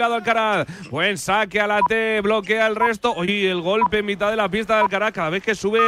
[0.00, 0.66] lado Alcaraz.
[0.90, 3.12] Buen saque a la T, bloquea el resto.
[3.14, 5.12] Oye, el golpe en mitad de la pista de Alcaraz.
[5.12, 5.80] Cada vez que sube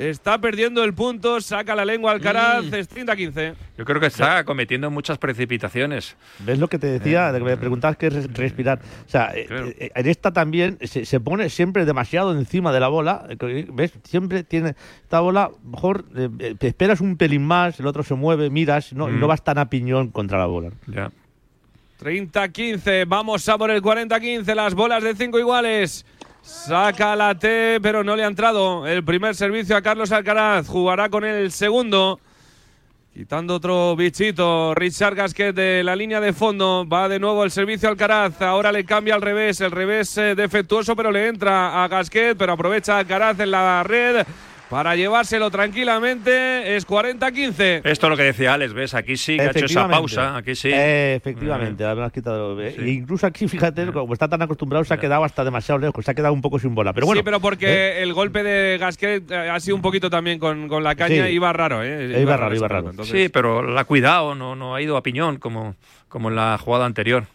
[0.00, 2.74] Está perdiendo el punto, saca la lengua Alcaraz, mm.
[2.74, 3.54] es 30-15.
[3.76, 6.16] Yo creo que está cometiendo muchas precipitaciones.
[6.38, 7.30] ¿Ves lo que te decía?
[7.32, 8.80] me preguntabas qué es respirar.
[9.06, 13.28] O sea, eh, eh, en esta también se, pone siempre demasiado encima de la bola.
[13.74, 13.92] ¿Ves?
[14.04, 18.48] Siempre tiene esta bola, mejor eh, te esperas un pelín más, el otro se mueve,
[18.48, 19.28] miras, no, no mm.
[19.28, 20.70] vas tan a piñón contra la bola.
[20.86, 21.10] Ya.
[22.00, 26.06] 30-15, vamos a por el 40-15, las bolas de 5 iguales.
[26.40, 28.86] Saca la T, pero no le ha entrado.
[28.86, 30.66] El primer servicio a Carlos Alcaraz.
[30.66, 32.18] Jugará con el segundo.
[33.12, 34.74] Quitando otro bichito.
[34.74, 36.86] Richard Gasquet de la línea de fondo.
[36.88, 38.40] Va de nuevo el servicio a Alcaraz.
[38.40, 39.60] Ahora le cambia al revés.
[39.60, 42.34] El revés eh, defectuoso, pero le entra a Gasquet.
[42.38, 44.26] Pero aprovecha Alcaraz en la red
[44.70, 46.76] para llevárselo tranquilamente.
[46.76, 47.82] Es 40-15.
[47.84, 48.94] Esto es lo que decía Alex, ¿ves?
[48.94, 50.36] Aquí sí que ha hecho esa pausa.
[50.36, 50.70] Aquí sí.
[50.72, 52.10] efectivamente, mm.
[52.10, 52.56] quitado.
[52.86, 56.04] Incluso aquí, fíjate, como está tan acostumbrado, se ha quedado hasta demasiado lejos.
[56.04, 56.92] Se ha quedado un poco sin bola.
[56.92, 58.02] Pero bueno, sí, pero porque ¿eh?
[58.02, 61.28] el golpe de Gasquet eh, ha sido un poquito también con, con la caña.
[61.28, 62.20] Iba raro, ¿eh?
[62.22, 62.92] Iba, raro, iba raro.
[63.04, 65.74] Sí, pero la ha cuidado, no, no ha ido a piñón como,
[66.08, 67.26] como en la jugada anterior.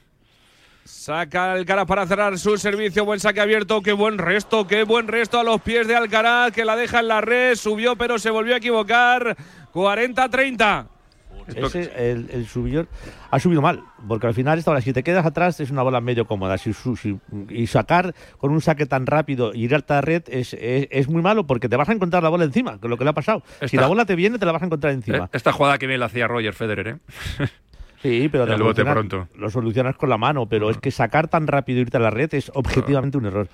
[0.86, 3.06] Saca Alcaraz para cerrar su servicio.
[3.06, 3.82] Buen saque abierto.
[3.82, 4.68] Qué buen resto.
[4.68, 6.52] Qué buen resto a los pies de Alcaraz.
[6.52, 7.56] Que la deja en la red.
[7.56, 9.36] Subió, pero se volvió a equivocar.
[9.74, 10.88] 40-30.
[11.96, 12.88] el, el subidor
[13.36, 16.00] ha subido mal, porque al final esta bola, si te quedas atrás, es una bola
[16.00, 16.58] medio cómoda.
[16.58, 16.72] Si,
[17.50, 21.22] y sacar con un saque tan rápido y ir a alta red es, es, muy
[21.22, 23.14] malo porque te vas a encontrar la bola encima, que es lo que le ha
[23.14, 23.44] pasado.
[23.68, 25.30] si la bola te viene, te la vas a encontrar encima.
[25.34, 26.98] Esta jugada que bien la hacía Roger Federer, ¿eh?
[28.06, 29.28] Sí, pero el bote pronto.
[29.36, 32.12] lo solucionas con la mano, pero es que sacar tan rápido e irte a la
[32.12, 33.48] red es objetivamente un error.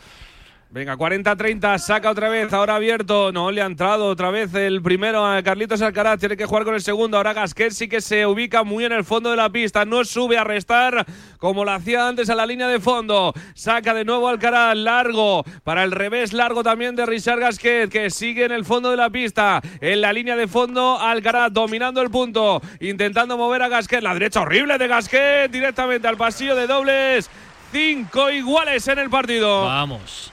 [0.73, 5.25] Venga, 40-30, saca otra vez, ahora abierto, no le ha entrado otra vez el primero
[5.25, 8.63] a Carlitos Alcaraz, tiene que jugar con el segundo, ahora Gasquet sí que se ubica
[8.63, 11.05] muy en el fondo de la pista, no sube a restar
[11.39, 15.83] como lo hacía antes a la línea de fondo, saca de nuevo Alcaraz, largo, para
[15.83, 19.59] el revés largo también de Richard Gasquet, que sigue en el fondo de la pista,
[19.81, 24.40] en la línea de fondo Alcaraz dominando el punto, intentando mover a Gasquet, la derecha
[24.40, 27.29] horrible de Gasquet, directamente al pasillo de dobles,
[27.74, 29.66] cinco iguales en el partido.
[29.66, 30.31] Vamos.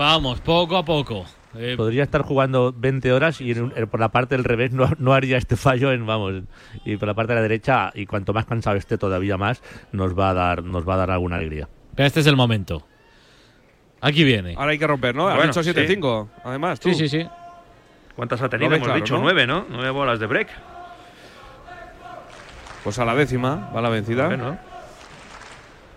[0.00, 1.26] Vamos, poco a poco.
[1.54, 5.56] Eh, Podría estar jugando 20 horas y por la parte del revés no, haría este
[5.56, 6.44] fallo en vamos
[6.86, 9.62] y por la parte de la derecha y cuanto más cansado esté todavía más
[9.92, 11.68] nos va a dar nos va a dar alguna alegría.
[11.94, 12.82] Pero este es el momento.
[14.00, 14.54] Aquí viene.
[14.56, 15.24] Ahora hay que romper, ¿no?
[15.24, 16.78] Bueno, 7-5, además.
[16.82, 17.26] Sí, sí, sí.
[18.16, 18.74] ¿Cuántas ha tenido?
[18.74, 19.20] Hemos dicho ¿no?
[19.20, 19.66] nueve, ¿no?
[19.68, 20.48] Nueve bolas de break.
[22.84, 24.28] Pues a la décima, va la vencida.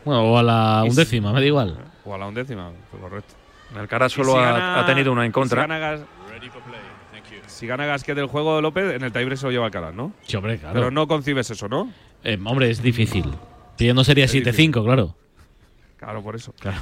[0.04, 1.78] Bueno, o a la undécima, me da igual.
[2.04, 2.70] O a la undécima,
[3.00, 3.43] correcto.
[3.78, 5.62] Alcaraz solo ha, tenido una en contra.
[7.48, 10.12] Si gana, Gasquet del juego, López, en el tiebreak se lo lleva Alcaraz, ¿no?
[10.24, 10.74] Sí, hombre, claro.
[10.74, 11.92] Pero no concibes eso, ¿no?
[12.24, 13.32] Eh, hombre, es difícil.
[13.78, 15.16] Si no sería 7-5, claro.
[15.98, 16.54] Claro, por eso.
[16.60, 16.82] Claro.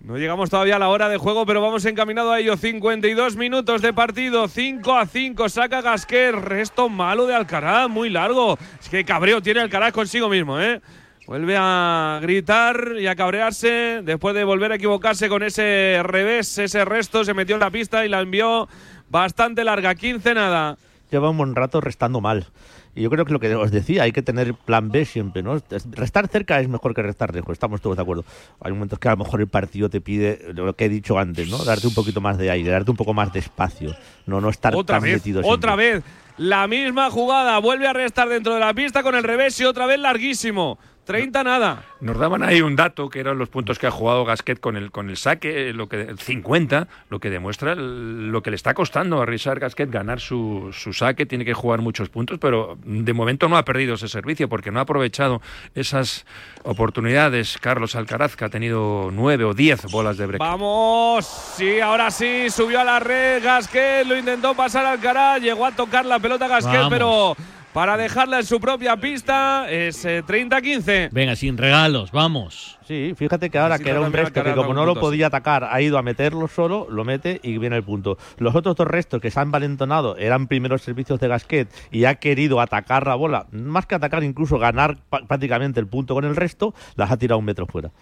[0.00, 2.56] No llegamos todavía a la hora de juego, pero vamos encaminado a ello.
[2.56, 5.48] 52 minutos de partido, 5 a 5.
[5.50, 8.58] Saca Gasquet, resto malo de Alcaraz, muy largo.
[8.80, 10.80] Es que cabreo tiene Alcaraz consigo mismo, ¿eh?
[11.30, 16.84] Vuelve a gritar y a cabrearse después de volver a equivocarse con ese revés, ese
[16.84, 18.68] resto, se metió en la pista y la envió
[19.08, 20.76] bastante larga, 15 nada.
[21.08, 22.48] Lleva un buen rato restando mal.
[22.96, 25.56] Y yo creo que lo que os decía, hay que tener plan B siempre, ¿no?
[25.92, 28.24] Restar cerca es mejor que restar lejos, estamos todos de acuerdo.
[28.60, 31.48] Hay momentos que a lo mejor el partido te pide lo que he dicho antes,
[31.48, 31.58] ¿no?
[31.64, 33.94] Darte un poquito más de aire, darte un poco más de espacio,
[34.26, 36.02] no, no estar otra tan vez, metido Otra vez,
[36.38, 39.86] la misma jugada, vuelve a restar dentro de la pista con el revés y otra
[39.86, 40.76] vez larguísimo.
[41.10, 41.84] 30 nada.
[42.00, 44.90] Nos daban ahí un dato que eran los puntos que ha jugado Gasquet con el
[44.90, 49.20] con el saque, lo que el 50, lo que demuestra lo que le está costando
[49.20, 53.48] a Richard Gasquet ganar su, su saque, tiene que jugar muchos puntos, pero de momento
[53.48, 55.42] no ha perdido ese servicio porque no ha aprovechado
[55.74, 56.26] esas
[56.62, 57.58] oportunidades.
[57.60, 60.40] Carlos Alcaraz que ha tenido nueve o diez bolas de break.
[60.40, 65.72] Vamos, sí, ahora sí, subió a la red Gasquet, lo intentó pasar Alcaraz, llegó a
[65.72, 67.36] tocar la pelota Gasquet, pero
[67.72, 69.70] para dejarla en su propia pista.
[69.70, 70.88] Es 30-15.
[70.88, 72.78] Eh, Venga, sin regalos, vamos.
[72.86, 75.80] Sí, fíjate que ahora que era un resto que como no lo podía atacar, ha
[75.80, 78.18] ido a meterlo solo, lo mete y viene el punto.
[78.38, 82.16] Los otros dos restos que se han valentonado eran primeros servicios de Gasquet y ha
[82.16, 84.98] querido atacar la bola, más que atacar, incluso ganar
[85.28, 87.92] prácticamente el punto con el resto, las ha tirado un metro fuera.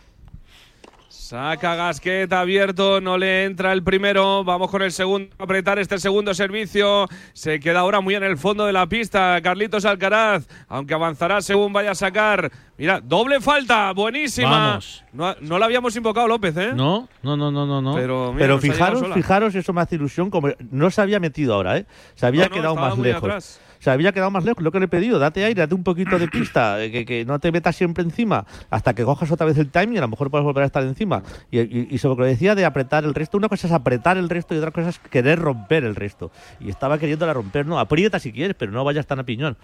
[1.29, 4.45] Saca Gasquet abierto, no le entra el primero.
[4.45, 7.07] Vamos con el segundo, apretar este segundo servicio.
[7.35, 9.39] Se queda ahora muy en el fondo de la pista.
[9.43, 12.51] Carlitos Alcaraz, aunque avanzará según vaya a sacar.
[12.79, 14.81] Mira, doble falta, buenísima.
[15.13, 16.73] No, no la habíamos invocado López, ¿eh?
[16.75, 17.95] No, no, no, no, no.
[17.95, 21.85] Pero, fijaros, fijaros, eso me hace ilusión, como no se había metido ahora, ¿eh?
[22.15, 23.61] Se había quedado más lejos.
[23.79, 26.19] Se había quedado más lejos, lo que le he pedido, date aire, date un poquito
[26.19, 29.59] de pista, eh, que, que no te metas siempre encima, hasta que cojas otra vez
[29.59, 31.23] el timing, a lo mejor puedes volver a estar encima.
[31.51, 34.17] Y, y, y sobre lo que decía de apretar el resto, una cosa es apretar
[34.17, 36.31] el resto y otra cosa es querer romper el resto.
[36.61, 39.57] Y estaba queriéndola romper, no, aprieta si quieres, pero no vayas tan a piñón.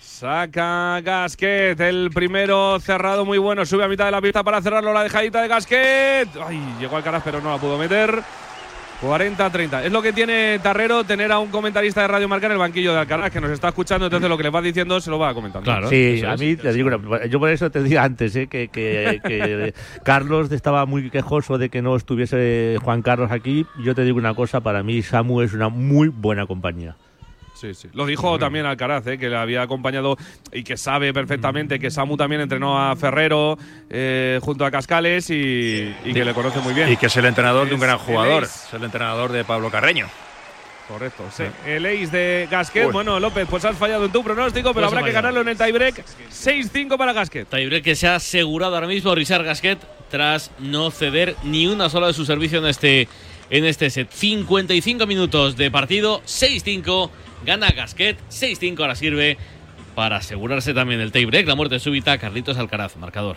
[0.00, 4.92] Saca Gasquet, el primero cerrado muy bueno, sube a mitad de la pista para cerrarlo,
[4.92, 6.28] la dejadita de Gasquet.
[6.46, 8.22] Ay, llegó al caras pero no la pudo meter.
[9.02, 9.84] 40-30.
[9.84, 12.92] Es lo que tiene Tarrero tener a un comentarista de Radio Marca en el banquillo
[12.92, 15.30] de Alcaraz que nos está escuchando, entonces lo que le va diciendo se lo va
[15.30, 15.62] a comentar.
[15.62, 15.88] Claro.
[15.88, 16.90] Sí, a mí te digo,
[17.26, 18.46] yo por eso te dije antes ¿eh?
[18.46, 19.74] que, que, que
[20.04, 23.66] Carlos estaba muy quejoso de que no estuviese Juan Carlos aquí.
[23.82, 26.96] Yo te digo una cosa, para mí Samu es una muy buena compañía.
[27.64, 27.88] Sí, sí.
[27.94, 29.16] Lo dijo también Alcaraz, ¿eh?
[29.16, 30.18] que le había acompañado
[30.52, 33.56] y que sabe perfectamente que Samu también entrenó a Ferrero
[33.88, 36.92] eh, junto a Cascales y, y, que le conoce muy bien.
[36.92, 40.08] Y que es el entrenador de un gran jugador, es el entrenador de Pablo Carreño.
[40.88, 41.44] Correcto, sí.
[41.66, 42.88] El ace de Gasquet.
[42.88, 42.92] Uy.
[42.92, 45.56] Bueno, López, pues has fallado en tu pronóstico, pero pues habrá que ganarlo en el
[45.56, 46.04] tiebreak.
[46.30, 47.48] 6-5 para Gasquet.
[47.48, 49.78] Tiebreak que se ha asegurado ahora mismo Richard Gasquet
[50.10, 53.08] tras no ceder ni una sola de su servicio en este,
[53.50, 54.10] en este set.
[54.10, 57.10] 55 minutos de partido, 6-5
[57.44, 59.36] Gana Gasquet, 6-5 ahora sirve
[59.94, 61.46] para asegurarse también el tiebreak.
[61.46, 63.36] La muerte súbita, Carlitos Alcaraz, marcador.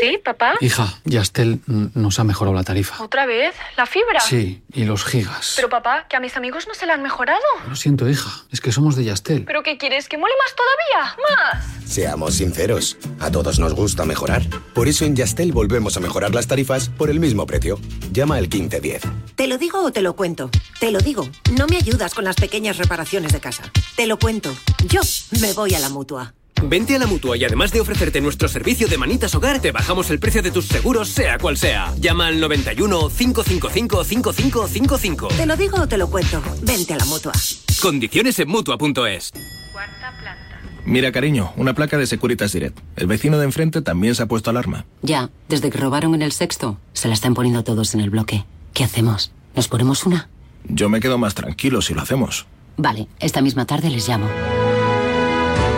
[0.00, 0.54] ¿Sí, papá?
[0.60, 3.02] Hija, Yastel nos ha mejorado la tarifa.
[3.02, 3.54] ¿Otra vez?
[3.76, 4.20] ¿La fibra?
[4.20, 5.54] Sí, y los gigas.
[5.56, 7.40] Pero papá, que a mis amigos no se la han mejorado.
[7.68, 9.44] Lo siento, hija, es que somos de Yastel.
[9.44, 10.08] ¿Pero qué quieres?
[10.08, 11.16] ¿Que mole más todavía?
[11.28, 11.90] ¡Más!
[11.90, 14.42] Seamos sinceros, a todos nos gusta mejorar.
[14.74, 17.78] Por eso en Yastel volvemos a mejorar las tarifas por el mismo precio.
[18.12, 19.02] Llama al 1510.
[19.34, 20.50] ¿Te lo digo o te lo cuento?
[20.78, 21.28] Te lo digo.
[21.56, 23.64] No me ayudas con las pequeñas reparaciones de casa.
[23.96, 24.54] Te lo cuento.
[24.86, 25.00] Yo
[25.40, 26.34] me voy a la mutua.
[26.62, 30.10] Vente a la mutua y además de ofrecerte nuestro servicio de manitas hogar, te bajamos
[30.10, 31.94] el precio de tus seguros, sea cual sea.
[31.98, 35.28] Llama al 91 555 5555.
[35.28, 36.42] Te lo digo o te lo cuento.
[36.62, 37.32] Vente a la mutua.
[37.80, 39.32] Condiciones en mutua.es.
[39.72, 40.60] Cuarta planta.
[40.84, 42.78] Mira, cariño, una placa de Securitas Direct.
[42.96, 44.84] El vecino de enfrente también se ha puesto alarma.
[45.02, 48.44] Ya, desde que robaron en el sexto, se la están poniendo todos en el bloque.
[48.74, 49.32] ¿Qué hacemos?
[49.54, 50.28] ¿Nos ponemos una?
[50.64, 52.46] Yo me quedo más tranquilo si lo hacemos.
[52.76, 54.28] Vale, esta misma tarde les llamo.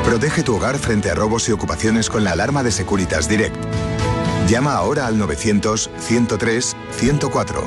[0.05, 3.55] Protege tu hogar frente a robos y ocupaciones con la alarma de Securitas Direct.
[4.49, 7.63] Llama ahora al 900-103-104.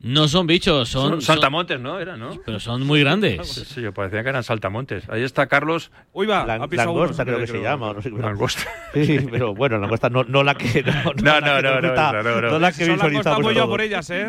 [0.00, 2.00] No son bichos, son, son saltamontes, ¿no?
[2.00, 2.30] Era, ¿no?
[2.44, 3.46] Pero son muy grandes.
[3.46, 5.08] Sí, yo parecía que eran saltamontes.
[5.08, 5.92] Ahí está Carlos.
[6.12, 7.92] Uy, va, la, langosta creo que se llama.
[7.92, 8.62] No sé, pero, langosta.
[8.94, 10.82] Sí, pero bueno, langosta no, no la que.
[11.22, 13.54] No, no, no, no, no, no, no, no la que visualizamos.
[13.54, 14.26] yo por ellas, ¿eh?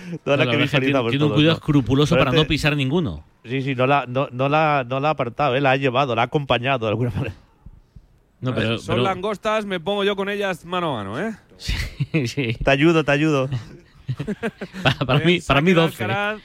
[0.24, 1.10] Toda la, la que visualizamos.
[1.10, 3.24] Tiene un cuidado escrupuloso para no pisar ninguno.
[3.44, 5.60] Sí, sí, no la, no, no la, no la ha apartado, ¿eh?
[5.60, 7.34] la ha llevado, la ha acompañado de alguna manera.
[8.40, 9.02] No, pero, Son pero...
[9.04, 11.34] langostas, me pongo yo con ellas mano a mano, ¿eh?
[11.56, 11.74] Sí,
[12.26, 12.54] sí.
[12.54, 13.48] Te ayudo, te ayudo.
[14.82, 16.04] para, para mí, para mí 12.
[16.04, 16.40] Alcaraz.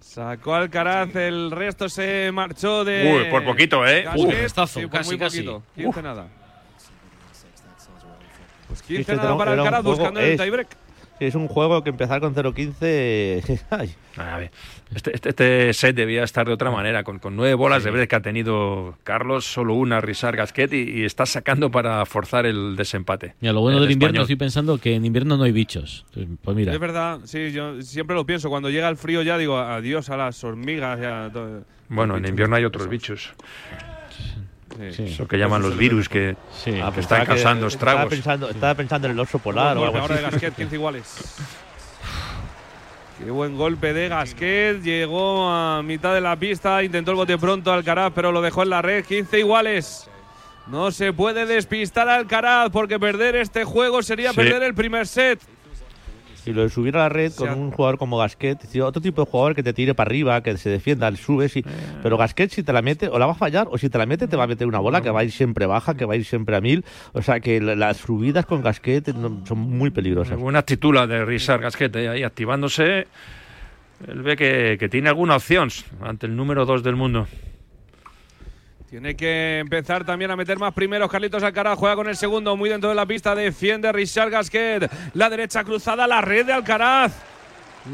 [0.00, 3.24] Sacó Alcaraz, el resto se marchó de.
[3.24, 4.02] Uy, por poquito, ¿eh?
[4.02, 5.42] Gasquet, Uf, estazo, sí, por casi, muy casi.
[5.42, 5.62] poquito.
[5.74, 6.02] 15 Uf.
[6.04, 6.28] nada.
[8.68, 10.76] Pues 15 Este nada para Alcaraz buscando el tiebreak.
[11.26, 13.60] Es un juego que empezar con 0-15.
[13.70, 14.50] ay, A ver,
[14.94, 18.10] este, este- este set debía estar de otra manera, con, con nueve bolas de break
[18.10, 22.76] que ha tenido Carlos, solo una Rizar Gasquet y, y está sacando para forzar el
[22.76, 23.34] desempate.
[23.40, 24.22] Mira, lo bueno El del invierno, español.
[24.24, 26.04] estoy pensando que en invierno no hay bichos.
[26.42, 28.48] Pues mira, Es verdad, sí, yo siempre lo pienso.
[28.50, 30.98] Cuando llega el frío ya digo adiós a las hormigas.
[31.00, 33.32] y a todo- Bueno, en invierno hay otros bichos,
[34.92, 35.04] Sí.
[35.04, 36.70] Eso que llaman los virus, que, sí.
[36.82, 38.10] ah, que pensaba están causando estaba estragos.
[38.14, 40.32] pensando, estaba pensando en el oso polar o algo golpe ahora de así.
[40.32, 41.34] Gasquet, 15 iguales.
[43.24, 44.82] Qué buen golpe de Gasquet.
[44.82, 48.70] Llegó a mitad de la pista, intentó el bote pronto Alcaraz, pero lo dejó en
[48.70, 49.04] la red.
[49.04, 50.08] 15 iguales.
[50.66, 54.36] No se puede despistar Alcaraz porque perder este juego sería Sí.
[54.36, 55.40] perder el primer set.
[56.46, 59.24] Y lo de subir a la red con sea- un jugador como Gasquet, otro tipo
[59.24, 61.56] de jugador que te tire para arriba, que se defienda, subes.
[61.56, 61.64] Y,
[62.02, 64.06] pero Gasquet, si te la mete, o la va a fallar, o si te la
[64.06, 66.14] mete, te va a meter una bola que va a ir siempre baja, que va
[66.14, 66.84] a ir siempre a mil.
[67.12, 69.14] O sea que la- las subidas con Gasquet
[69.46, 70.38] son muy peligrosas.
[70.38, 73.06] Buena actitud la de Rizar Gasquet, eh, ahí activándose.
[74.08, 75.68] Él ve que, que tiene alguna opción
[76.00, 77.28] ante el número 2 del mundo.
[78.92, 81.10] Tiene que empezar también a meter más primeros.
[81.10, 83.34] Carlitos Alcaraz juega con el segundo, muy dentro de la pista.
[83.34, 84.86] Defiende Richard Gasquet.
[85.14, 87.14] La derecha cruzada, la red de Alcaraz.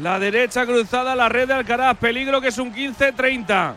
[0.01, 1.97] La derecha cruzada, la red de Alcaraz.
[1.99, 3.75] Peligro que es un 15-30.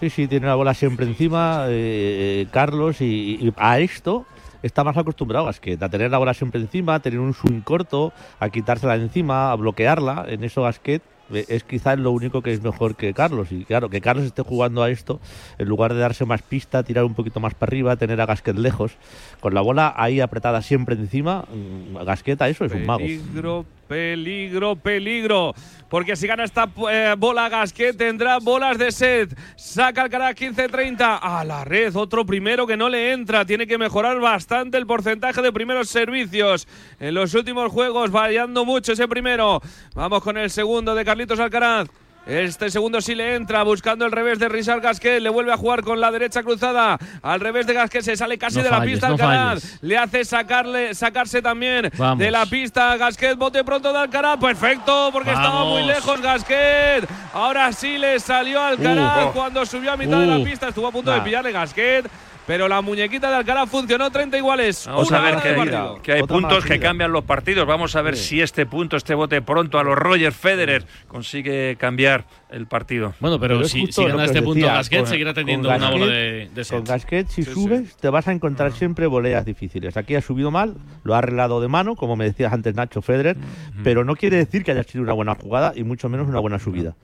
[0.00, 4.26] Sí, sí, tiene la bola siempre encima, eh, Carlos, y, y a esto
[4.60, 8.12] está más acostumbrado Gasquet, a tener la bola siempre encima, a tener un swing corto,
[8.40, 10.24] a quitársela encima, a bloquearla.
[10.26, 13.52] En eso Gasquet eh, es quizás lo único que es mejor que Carlos.
[13.52, 15.20] Y claro, que Carlos esté jugando a esto,
[15.58, 18.56] en lugar de darse más pista, tirar un poquito más para arriba, tener a Gasquet
[18.56, 18.92] lejos,
[19.40, 23.00] con la bola ahí apretada siempre encima, mm, Gasquet a eso es un mago.
[23.00, 25.54] Peligro, peligro, peligro.
[25.88, 29.38] Porque si gana esta eh, bola Gasquet tendrá bolas de set.
[29.56, 31.94] Saca Alcaraz 15-30 a la red.
[31.94, 33.44] Otro primero que no le entra.
[33.44, 36.66] Tiene que mejorar bastante el porcentaje de primeros servicios.
[36.98, 39.60] En los últimos juegos variando mucho ese primero.
[39.94, 41.88] Vamos con el segundo de Carlitos Alcaraz.
[42.26, 45.20] Este segundo sí le entra, buscando el revés de Richard Gasquet.
[45.20, 46.98] Le vuelve a jugar con la derecha cruzada.
[47.22, 49.62] Al revés de Gasquet se sale casi No de la falles, pista no Alcaraz.
[49.62, 49.78] falles.
[49.82, 52.18] Le hace sacarle, sacarse también Vamos.
[52.18, 52.96] de la pista.
[52.96, 54.38] Gasquet, bote pronto de Alcaraz.
[54.40, 57.08] Perfecto, porque estaba muy lejos Gasquet.
[57.32, 59.32] Ahora sí le salió Alcaraz Uh, oh.
[59.32, 60.44] cuando subió a mitad de la Uh.
[60.44, 60.68] pista.
[60.68, 62.10] Estuvo a punto de pillarle Gasquet.
[62.46, 64.84] Pero la muñequita de Alcaraz funcionó 30 iguales.
[64.86, 66.00] Vamos Una a ver que, partido.
[66.02, 67.66] que hay Otra puntos que cambian los partidos.
[67.66, 68.24] Vamos a ver Sí.
[68.36, 73.14] si este punto, este bote pronto a los Roger Federer consigue cambiar el partido.
[73.18, 76.06] Bueno, pero, Pero si, si gana este punto decía, Gasquet, con- seguirá teniendo una bola
[76.06, 76.84] de, de Con.
[76.84, 77.54] Gasquet, si Sí, sí.
[77.54, 79.96] subes, te vas a encontrar siempre voleas difíciles.
[79.96, 83.36] Aquí ha subido mal, lo ha arreglado de mano, como me decías antes Nacho Federer,
[83.82, 86.60] pero no quiere decir que haya sido una buena jugada y mucho menos una buena
[86.60, 86.94] subida.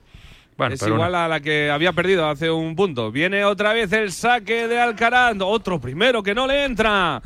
[0.57, 3.11] Bueno, es igual a la que había perdido hace un punto.
[3.11, 5.35] Viene otra vez el saque de Alcaraz.
[5.41, 7.21] Otro primero que no le entra.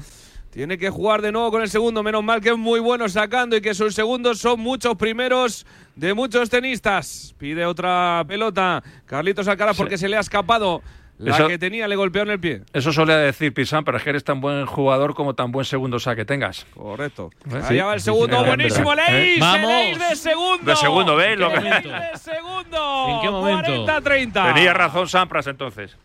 [0.50, 2.02] Tiene que jugar de nuevo con el segundo.
[2.04, 5.66] Menos mal que es muy bueno sacando y que sus segundos son muchos primeros
[5.96, 7.36] de muchos tenistas.
[7.38, 8.82] Pide otra pelota.
[9.06, 10.82] Carlitos Alcaraz porque se le ha escapado.
[11.20, 12.62] La Eso- que tenía le golpeó en el pie.
[12.74, 16.00] Eso suele decir Pisan, pero es que eres tan buen jugador como tan buen segundo
[16.00, 16.66] saque tengas.
[16.76, 17.32] Correcto.
[17.52, 17.60] ¿Eh?
[17.68, 18.38] Allá va el segundo.
[18.38, 18.92] sí, sí, Buenísimo.
[18.92, 19.38] ace, ¿Eh?
[19.40, 19.72] ¡Vamos!
[19.98, 20.64] ace de segundo.
[20.72, 21.34] De segundo, ¿ves?
[21.34, 23.10] ¿En Lo qué que- de segundo.
[23.10, 23.86] ¿En qué momento?
[23.86, 24.54] 40-30.
[24.54, 25.98] Tenía razón Sampras entonces.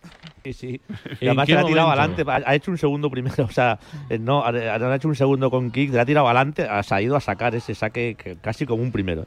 [0.44, 0.80] Sí, sí.
[1.20, 3.78] Y ¿En además se la ha tirado adelante, ha hecho un segundo primero, o sea,
[4.10, 7.14] eh, no, ha, ha hecho un segundo con kick, le ha tirado adelante, ha ido
[7.16, 9.26] a sacar ese saque que- casi como un primero.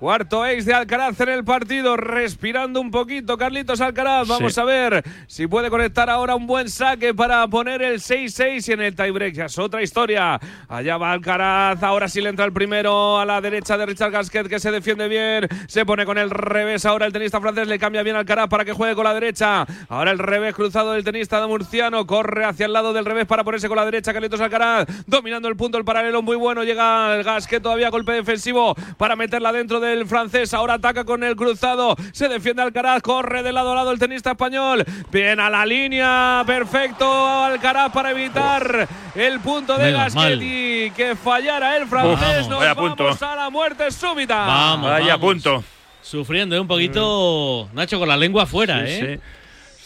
[0.00, 4.26] Cuarto ace de Alcaraz en el partido, respirando un poquito Carlitos Alcaraz.
[4.26, 4.58] Vamos Sí.
[4.60, 8.80] a ver si puede conectar ahora un buen saque para poner el 6-6 y en
[8.80, 10.40] el tiebreak ya es otra historia.
[10.68, 14.48] Allá va Alcaraz, ahora sí le entra el primero a la derecha de Richard Gasquet
[14.48, 18.02] que se defiende bien, se pone con el revés ahora el tenista francés, le cambia
[18.02, 19.66] bien Alcaraz para que juegue con la derecha.
[19.90, 23.44] Ahora el revés cruzado del tenista de murciano, corre hacia el lado del revés para
[23.44, 27.22] ponerse con la derecha Carlitos Alcaraz, dominando el punto, el paralelo muy bueno, llega el
[27.22, 32.28] Gasquet todavía golpe defensivo para meterla dentro del francés, ahora ataca con el cruzado, se
[32.28, 37.06] defiende Alcaraz, corre de lado a lado el tenista español, bien a la línea, perfecto
[37.44, 40.42] Alcaraz para evitar el punto de Menos Gasquet mal.
[40.42, 42.48] y que fallara el francés, Vamos.
[42.48, 43.26] nos Vaya vamos punto.
[43.26, 44.36] a la muerte súbita.
[44.46, 45.20] Vamos, Vaya vamos.
[45.34, 45.64] punto.
[46.02, 46.60] Sufriendo ¿eh?
[46.60, 49.20] un poquito, Nacho, con la lengua fuera, Sí, ¿eh?
[49.20, 49.26] sí.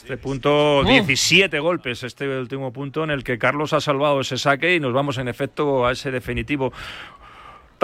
[0.04, 0.88] Este punto, No.
[0.90, 4.92] 17 golpes, este último punto en el que Carlos ha salvado ese saque y nos
[4.92, 6.72] vamos en efecto a ese definitivo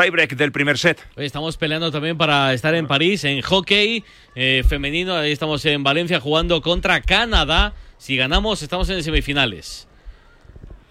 [0.00, 0.98] tiebreak del primer set.
[1.16, 4.02] Hoy estamos peleando también para estar en París, en hockey
[4.34, 5.14] eh, femenino.
[5.14, 7.74] Ahí estamos en Valencia jugando contra Canadá.
[7.98, 9.86] Si ganamos, estamos en semifinales.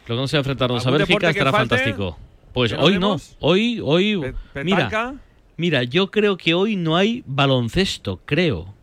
[0.02, 1.76] Lo que vamos a enfrentarnos a ¿Algún Bélgica estará falte?
[1.76, 2.18] fantástico.
[2.54, 3.18] Pues ¿Que no hoy no.
[3.40, 4.34] Hoy, hoy.
[4.54, 5.16] Pe- Mira,
[5.58, 8.74] mira, yo creo que hoy no hay baloncesto, creo.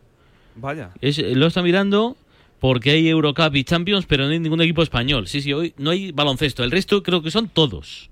[0.54, 0.90] Vaya.
[1.00, 2.16] Es, lo está mirando
[2.60, 5.26] porque hay Eurocup y Champions, pero no hay ningún equipo español.
[5.28, 6.64] Sí, sí, hoy no hay baloncesto.
[6.64, 8.08] El resto creo que son todos.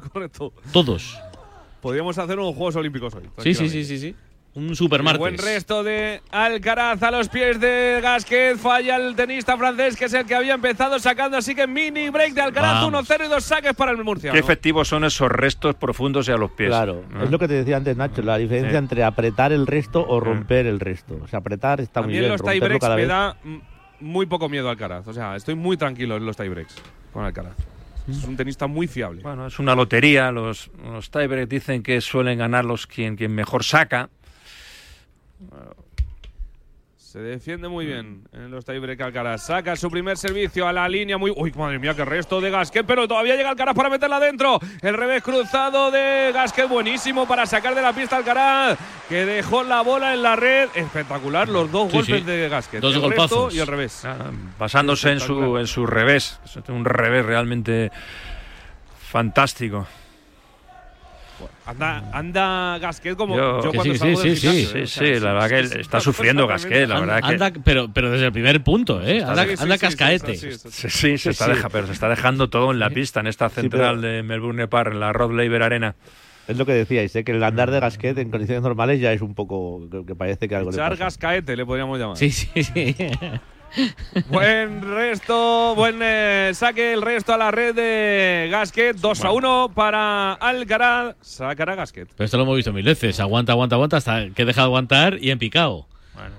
[0.12, 0.52] Correcto.
[0.72, 1.18] Todos.
[1.80, 3.28] Podríamos hacer unos Juegos Olímpicos hoy.
[3.38, 4.14] Sí, sí, sí, sí, sí.
[4.54, 5.18] Un supermartes.
[5.18, 8.58] Buen resto de Alcaraz a los pies de Gasquet.
[8.58, 11.38] Falla el tenista francés, que es el que había empezado sacando.
[11.38, 13.08] Así que mini break de Alcaraz, Vamos.
[13.08, 14.30] 1-0 y dos saques para el Murcia.
[14.30, 16.68] Qué efectivos son esos restos profundos y a los pies.
[16.68, 17.24] Claro, ¿no?
[17.24, 18.76] es lo que te decía antes Nacho, la diferencia Sí.
[18.76, 21.18] entre apretar el resto o romper el resto.
[21.24, 23.08] O sea, apretar está muy bien, los tiebreaks cada me vez.
[23.08, 23.36] da
[24.00, 25.08] muy poco miedo a Alcaraz.
[25.08, 26.74] O sea, estoy muy tranquilo en los tiebreaks
[27.14, 27.56] con Alcaraz.
[28.08, 29.22] Es un tenista muy fiable.
[29.22, 30.32] Bueno, es una lotería.
[30.32, 34.10] Los, los tiebreak dicen que suelen ganar los quien, quien mejor saca.
[37.12, 39.44] Se defiende muy bien en los tiebreak Alcaraz.
[39.44, 41.30] Saca su primer servicio a la línea muy.
[41.36, 44.58] Uy, madre mía, qué resto de Gasquet, pero todavía llega Alcaraz para meterla adentro.
[44.80, 48.78] El revés cruzado de Gasquet, buenísimo para sacar de la pista Alcaraz,
[49.10, 50.70] que dejó la bola en la red.
[50.74, 52.22] Espectacular los dos Sí, golpes sí.
[52.24, 52.80] de Gasquet.
[52.80, 53.44] Dos el golpazos.
[53.44, 54.06] resto y el revés.
[54.06, 56.40] Ah, basándose en su, en su revés.
[56.46, 57.92] Es un revés realmente
[59.10, 59.86] fantástico.
[61.66, 64.78] Anda, anda Gasquet como Yo- yo, Que cuando sí, salgo sí, del sí, gimnasio, Sí,
[64.78, 64.86] ¿eh?
[64.86, 67.34] Sí, sea, la verdad que es- está es sufriendo Gasquet, la Anda- verdad que.
[67.44, 69.22] anda- pero, pero desde el primer punto, ¿eh?
[69.22, 70.34] Anda, Sí, sí, anda sí, sí, cascaete.
[70.36, 70.88] sí, sí, sí, sí.
[70.90, 71.50] Sí, sí, se está Sí.
[71.52, 74.92] deja- pero se está dejando todo en la pista, en esta central de Melbourne Park,
[74.92, 75.94] en la Rod Laver Arena.
[76.48, 77.22] Es lo que decíais, ¿eh?
[77.22, 80.48] que el andar de Gasquet en condiciones normales ya es un poco que, que parece
[80.48, 80.96] que algo le pasa.
[80.96, 82.16] Gascaete, le podríamos llamar.
[82.16, 82.96] Sí, sí, sí.
[84.28, 88.96] Buen resto, buen eh, saque el resto a la red de Gasquet.
[88.96, 91.16] 2 a 1 para Alcaraz.
[91.20, 92.08] Sacará Gasquet.
[92.16, 93.18] Pero esto lo hemos visto mil veces.
[93.20, 95.86] Aguanta, aguanta, aguanta hasta que deja de aguantar y en picado.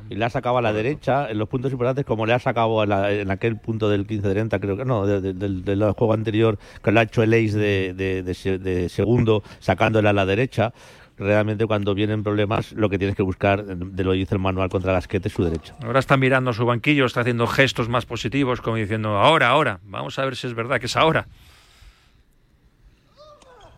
[0.10, 2.80] Y le ha sacado a la derecha en los puntos importantes, como le ha sacado
[2.82, 6.14] a la- en aquel punto del 15-30, creo que no, de- de- del, del juego
[6.14, 10.14] anterior, que le ha hecho el ace de, de- de se- de segundo, sacándole a
[10.14, 10.74] la derecha.
[11.18, 14.70] Realmente, cuando vienen problemas, lo que tienes que buscar, de lo que dice el manual
[14.70, 15.76] contra Gasquet, es su derecha.
[15.84, 19.80] Ahora está mirando su banquillo, está haciendo gestos más positivos, como diciendo, ahora, ahora.
[19.84, 21.28] Vamos a ver si es verdad que es ahora.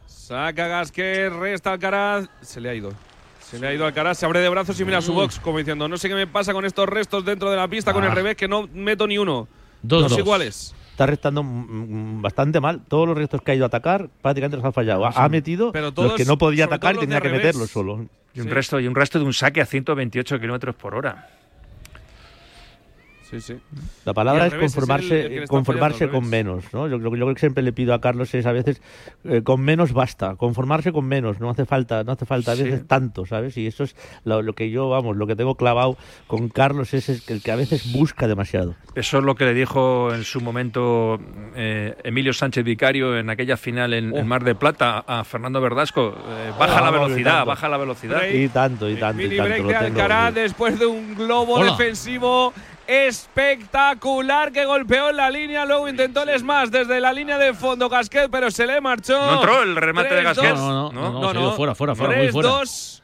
[0.08, 2.28] Saca Gasquet, resta Alcaraz.
[2.42, 2.92] Se le ha ido.
[3.42, 5.88] Se le ha ido Alcaraz, se abre de brazos y mira su box, como diciendo,
[5.88, 8.16] no sé qué me pasa con estos restos dentro de la pista, con el Ah.
[8.16, 9.48] revés, que no meto ni uno.
[9.84, 10.20] Dos, Dos dos.
[10.20, 10.76] iguales.
[10.96, 12.80] Está restando bastante mal.
[12.88, 15.06] Todos los restos que ha ido a atacar, prácticamente los ha fallado.
[15.06, 17.48] Ha, ha metido Pero los que no podía atacar y tenía que revés.
[17.48, 18.06] meterlos solo.
[18.34, 21.28] Y un, resto, y un resto de un saque a 128 kilómetros por hora.
[23.42, 23.60] Sí, sí.
[24.06, 26.64] La palabra Y al es revés, es el- conformarse, el conformarse con menos.
[26.74, 26.88] ¿no?
[26.88, 28.82] Yo, yo creo que siempre le pido a Carlos es a veces
[29.24, 32.64] eh, con menos basta, conformarse con menos, no hace falta, no hace falta a Sí.
[32.64, 33.58] veces tanto, ¿sabes?
[33.58, 37.10] Y eso es lo, lo que yo, vamos, lo que tengo clavado con Carlos es,
[37.10, 38.76] el que- el que a veces busca demasiado.
[38.96, 41.20] Eso es lo que le dijo en su momento
[41.56, 46.16] eh, Emilio Sánchez Vicario en aquella final en, en Mar de Plata a Fernando Verdasco.
[46.30, 47.46] Eh, baja Oh, la y velocidad, tanto.
[47.48, 48.22] baja la velocidad.
[48.32, 49.44] Y tanto, y tanto, y tanto.
[49.44, 50.40] break lo de tengo, Alcaraz sí.
[50.42, 51.72] después de un globo Hola.
[51.72, 52.54] defensivo
[52.88, 55.66] espectacular que golpeó en la línea.
[55.66, 59.18] Luego intentó el smash desde la línea de fondo Gasquet, pero se le marchó.
[59.18, 60.24] No entró el remate de 3-2.
[60.24, 60.56] Gasquet.
[60.56, 62.50] No, no, no, no, fuera, fuera, fuera, muy 3, fuera.
[62.50, 63.04] 2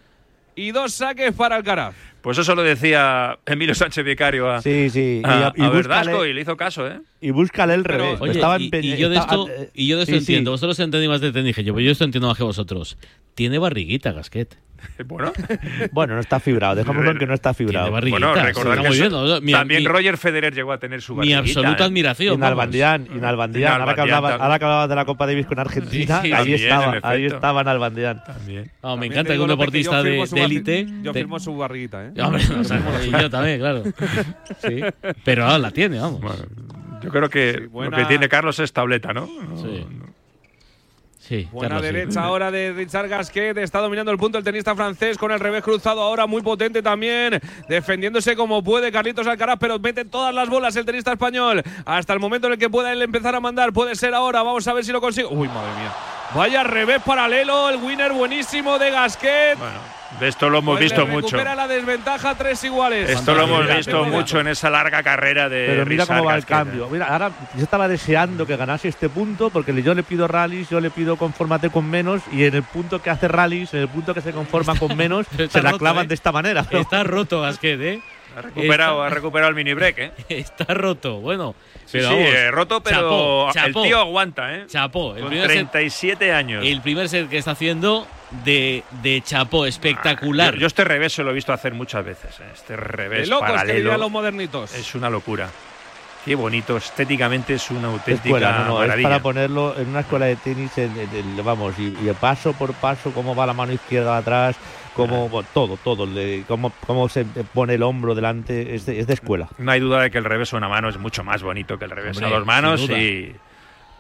[0.55, 1.95] y dos saques para Alcaraz.
[2.21, 5.21] Pues eso lo decía Emilio Sánchez Vicario a, Sí, sí.
[5.25, 6.99] a, y, y a búscale- Verdasco y le hizo caso, ¿eh?
[7.19, 8.21] y búscale el Pero- revés.
[8.21, 10.23] Oye, Estaba y, y yo de esto, y yo de esto sí, sí.
[10.33, 10.51] entiendo.
[10.51, 12.97] Vosotros entendéis más de tenis que yo, pero yo esto entiendo más que vosotros.
[13.35, 14.57] Tiene barriguita, Gasquet.
[15.05, 15.31] Bueno,
[15.91, 16.73] Bueno, no está fibrado.
[16.73, 17.91] Dejémoslo en que no está fibrado.
[17.91, 19.45] Bueno sí, recordar está que muy eso- bien.
[19.45, 21.85] Mi- también mi- Roger Federer llegó a tener su Mi barriguita, absoluta ¿eh?
[21.87, 22.27] admiración.
[22.27, 22.41] Y vamos.
[22.49, 24.43] Nalbandián, y Nalbandián, ahora, que Nalbandián hablaba, también.
[24.43, 26.33] ahora que hablabas de la Copa Davis con Argentina, Sí, sí.
[26.33, 28.24] ahí También, estaba, en ahí estaba Nalbandián.
[28.25, 28.72] También.
[28.81, 30.87] No, me También encanta que un que deportista de, élite.
[31.03, 32.10] Yo firmo su barriguita, ¿eh?
[32.19, 33.83] Hombre, o sea, y yo también, claro.
[34.61, 34.81] Sí.
[35.24, 36.21] Pero ahora la tiene, vamos.
[36.21, 36.43] Bueno,
[37.01, 39.27] yo creo que Sí, buena- lo que tiene Carlos es tableta, ¿no?
[39.61, 39.85] Sí.
[41.19, 41.83] Sí, Buena sí.
[41.85, 43.57] derecha ahora de Richard Gasquet.
[43.59, 47.39] Está dominando el punto el tenista francés con el revés cruzado ahora muy potente también.
[47.69, 51.63] Defendiéndose como puede Carlitos Alcaraz, pero mete todas las bolas el tenista español.
[51.85, 53.71] Hasta el momento en el que pueda él empezar a mandar.
[53.71, 54.41] Puede ser ahora.
[54.43, 55.27] Vamos a ver si lo consigue.
[55.27, 55.93] Uy, madre mía.
[56.35, 57.69] Vaya revés paralelo.
[57.69, 59.57] El winner buenísimo de Gasquet.
[59.57, 59.79] Bueno,
[60.19, 61.27] de esto lo hemos Pues visto mucho.
[61.37, 63.09] recupera la desventaja tres iguales.
[63.09, 64.17] Esto lo hemos visto mira.
[64.17, 66.87] mucho en esa larga carrera de Pero mira cómo va el cambio.
[66.89, 70.79] Mira, ahora yo estaba deseando que ganase este punto porque yo le pido rallies, yo
[70.81, 74.13] le pido confórmate con menos y en el punto que hace rallies, en el punto
[74.13, 76.07] que se conforma con menos, se la roto, clavan ¿eh?
[76.09, 76.65] de esta manera.
[76.69, 78.01] Está roto Gasquet, ¿eh?
[78.37, 80.11] Ha recuperado, Está- ha recuperado el mini break, ¿eh?
[80.29, 81.19] Está roto.
[81.19, 81.53] Bueno,
[81.91, 83.83] pero sí, vamos, eh, roto, pero chapó, el chapó.
[83.83, 84.65] tío aguanta, ¿eh?
[84.67, 85.15] Chapó.
[85.15, 86.65] El Con primer, set, 37 años.
[86.65, 88.07] el primer set que está haciendo
[88.44, 90.53] de, de chapó espectacular.
[90.55, 92.39] Yo, yo este revés se lo he visto hacer muchas veces.
[92.39, 92.44] ¿eh?
[92.53, 94.74] Este revés locos que paralelo dirían los modernitos.
[94.74, 95.50] es una locura.
[96.24, 99.09] Qué bonito, estéticamente es una auténtica escuela, no, no, es maravilla.
[99.09, 102.74] para ponerlo en una escuela de tenis, en- en- en- vamos, y, y paso por
[102.75, 104.55] paso, cómo va la mano izquierda atrás,
[104.95, 106.07] bueno, todo, todo,
[106.47, 109.49] cómo, cómo se pone el hombro delante, es de, es de escuela.
[109.57, 111.85] No hay duda de que el revés a una mano es mucho más bonito que
[111.85, 113.35] el revés Hombre, a dos manos y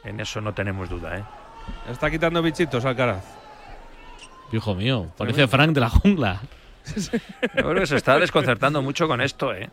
[0.03, 1.23] en eso no tenemos duda, ¿eh?
[1.89, 3.23] Está quitando bichitos Alcaraz.
[4.51, 6.41] Hijo mío, parece Frank de la jungla.
[6.95, 7.19] Yo
[7.51, 9.69] creo que se está desconcertando mucho con esto, ¿eh?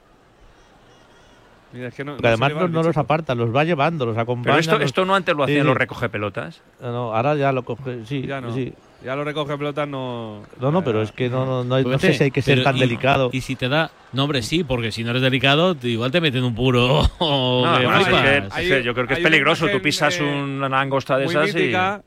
[1.73, 4.53] Mira, es que no, Porque además no, no los aparta, los va llevando, los acompaña.
[4.55, 5.69] Pero esto, los- esto no antes lo Sí, hacían sí.
[5.69, 6.63] los recoge pelotas.
[6.81, 8.55] No, no, ahora ya lo coge, sí, Ya no.
[8.55, 8.73] sí.
[9.05, 10.43] Ya lo recoge pelotas, no.
[10.61, 12.55] No, no, pero es que no, no, no, hay- no sé si hay que ser
[12.57, 13.29] pero tan y- delicado.
[13.33, 13.91] Y si te da.
[14.13, 17.03] No, hombre, sí, porque si no eres delicado, te- igual te meten un puro.
[17.21, 19.67] No, que bueno, es que- es Hay- que yo creo que es peligroso.
[19.67, 21.55] Tú imagen, pisas eh, una angosta de muy esas y.
[21.59, 22.03] mítica.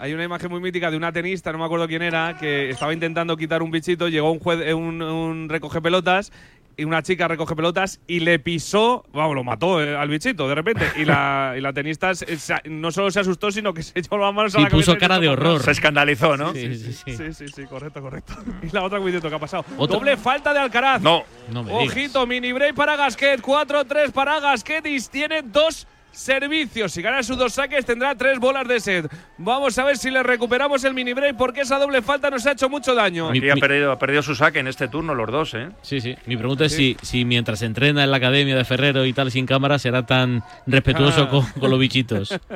[0.00, 2.92] Hay una imagen muy mítica de una tenista, no me acuerdo quién era, que estaba
[2.92, 6.32] intentando quitar un bichito, llegó un juez, un, un recoge pelotas
[6.78, 10.54] y una chica recoge pelotas y le pisó, vamos, lo mató eh, al bichito de
[10.54, 10.86] repente.
[10.96, 14.16] Y la, y la tenista se- se- no solo se asustó, sino que se echó
[14.16, 14.92] las manos a la cabeza.
[14.92, 15.60] puso cara de horror.
[15.62, 16.54] Se escandalizó, ¿no?
[16.54, 17.16] Sí, sí, sí.
[17.16, 18.34] Sí, sí, sí, correcto, correcto.
[18.62, 19.64] Y la otra, cuidado, ¿qué ha pasado?
[19.76, 21.02] Otra- Doble falta de Alcaraz.
[21.02, 21.24] No.
[21.50, 21.88] No me digas.
[21.88, 25.86] Ojito, mini break para Gasquet, 4-3 para Gasquet y tiene dos
[26.18, 26.92] servicios.
[26.92, 29.06] Si gana sus dos saques tendrá tres bolas de set.
[29.38, 32.52] Vamos a ver si le recuperamos el mini break porque esa doble falta nos ha
[32.52, 33.30] hecho mucho daño.
[33.30, 35.68] Mi- Aquí ha mi- perdido, ha perdido su saque en este turno los dos, ¿eh?
[35.82, 36.16] Sí, sí.
[36.26, 39.46] Mi pregunta es si, si mientras entrena en la academia de Ferrero y tal sin
[39.46, 41.28] cámara será tan respetuoso Ah.
[41.30, 42.38] con, con los bichitos.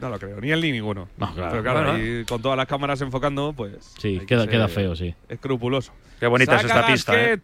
[0.00, 1.08] No lo creo, ni él ni ninguno.
[1.16, 1.50] No, claro.
[1.52, 2.24] Pero claro, Bueno.
[2.28, 3.94] con todas las cámaras enfocando, pues.
[4.00, 5.14] Sí, que queda, queda feo, sí.
[5.28, 5.92] Escrupuloso.
[6.18, 7.38] Qué bonita es esta pista, ¿eh?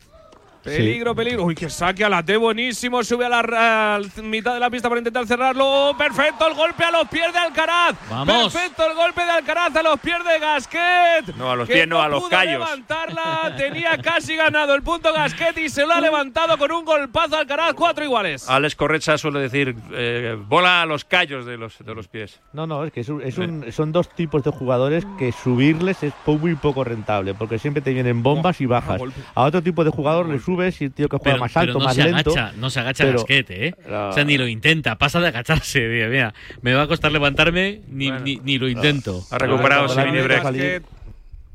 [0.77, 1.45] Peligro, peligro.
[1.45, 3.03] Uy, que saque a la T buenísimo.
[3.03, 5.95] Sube a la mitad de la pista para intentar cerrarlo.
[5.97, 7.97] Perfecto el golpe a los pies de Alcaraz.
[8.11, 8.53] Vamos.
[8.53, 11.37] Perfecto el golpe de Alcaraz a los pies de Gasquet.
[11.37, 12.53] No, a los pies, no, a los pudo callos.
[12.53, 13.55] levantarla.
[13.57, 17.75] Tenía casi ganado el punto Gasquet y se lo ha levantado con un golpazo Alcaraz.
[17.75, 18.49] Cuatro iguales.
[18.49, 22.41] Alex Correcha suele decir eh, bola a los callos de los, de los pies.
[22.53, 26.03] No, no, es que es un- es un- son dos tipos de jugadores que subirles
[26.03, 29.01] es muy poco rentable, porque siempre te vienen bombas y bajas.
[29.35, 31.61] A otro tipo de jugador le subes y el tío que juega Pero, más pero
[31.63, 32.31] alto, no más se lento.
[32.33, 33.75] agacha, no se agacha pero- Gasquet, ¿eh?
[33.89, 35.89] O sea, ni lo intenta, pasa de agacharse.
[35.89, 38.25] Digo, mira, me va a costar levantarme, ni, Bueno.
[38.25, 39.25] ni, ni lo intento.
[39.31, 40.43] Ha recuperado Cuando ese la mini mete break.
[40.43, 40.63] salir.
[40.83, 40.99] Gasquet.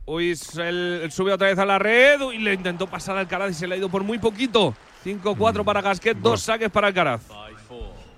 [0.06, 3.52] Uy, él, él sube otra vez a la red y le intentó pasar a Alcaraz
[3.52, 4.76] y se le ha ido por muy poquito.
[5.06, 7.22] 5-4 para Gasquet, dos saques para Alcaraz.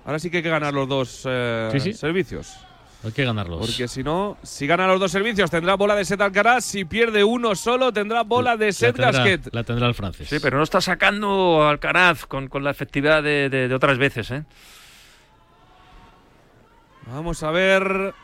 [0.04, 1.92] Ahora sí que hay que ganar los dos eh, Sí, sí.
[1.92, 2.56] servicios.
[3.04, 3.60] Hay que ganarlos.
[3.60, 6.64] Porque si no, si gana los dos servicios tendrá bola de set Alcaraz.
[6.64, 9.48] Si pierde uno solo tendrá bola de la set tendrá, Gasquet.
[9.54, 10.28] la tendrá el francés.
[10.28, 14.30] Sí, pero no está sacando Alcaraz con, con la efectividad de, de- de otras veces,
[14.32, 14.44] ¿eh?
[17.06, 18.14] Vamos a ver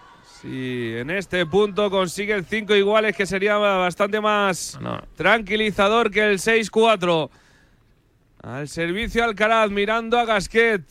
[0.41, 5.01] si en este punto consigue el 5 iguales, que sería bastante más No.
[5.15, 7.31] tranquilizador que el 6-4.
[8.43, 10.83] Al servicio Alcaraz, mirando a Gasquet.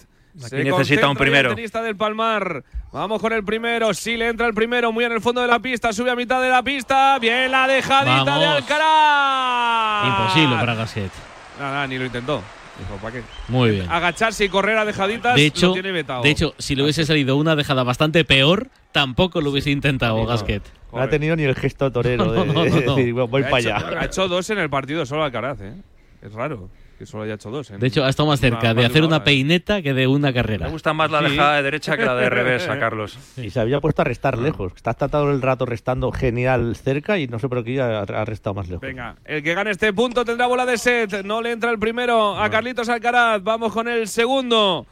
[0.45, 1.49] Aquí necesita un primero.
[1.49, 2.63] El tenista del Palmar.
[2.91, 3.93] Vamos con el primero.
[3.93, 5.93] Sí, le entra el primero, muy en el fondo de la pista.
[5.93, 7.17] Sube a mitad de la pista.
[7.19, 8.55] Bien la dejadita de Vamos.
[8.57, 10.07] Alcaraz.
[10.07, 11.11] Imposible para Gasquet.
[11.59, 12.41] Nada, ni lo intentó.
[12.79, 13.23] Dijo, ¿para qué?
[13.47, 13.91] Muy bien.
[13.91, 16.23] Agacharse y correr a dejaditas De lo hecho, tiene vetado.
[16.23, 20.21] de hecho, si le hubiese salido una dejada bastante peor, tampoco lo hubiese intentado Sí,
[20.23, 20.27] no.
[20.27, 20.63] Gasquet.
[20.91, 23.59] No ha tenido ni el gesto torero de, No, no, no, de decir, voy para
[23.59, 23.99] hecho, allá.
[23.99, 25.73] Ha hecho dos en el partido solo Alcaraz, ¿eh?
[26.21, 26.69] Es raro
[27.01, 27.71] que solo haya hecho dos.
[27.71, 29.25] en De hecho, ha estado más una- cerca de más hacer una hora, ¿eh?
[29.25, 30.67] peineta que de una Me carrera.
[30.69, 31.31] gusta más la Sí.
[31.31, 33.17] dejada de derecha que la de revés a Carlos.
[33.37, 34.73] Y se había puesto a restar lejos.
[34.75, 38.53] Está todo el rato restando genial cerca y no sé por qué ha, ha restado
[38.53, 38.81] más lejos.
[38.81, 41.23] Venga, el que gane este punto tendrá bola de set.
[41.25, 43.41] No le entra el primero a Carlitos Alcaraz.
[43.41, 44.85] Vamos con el segundo.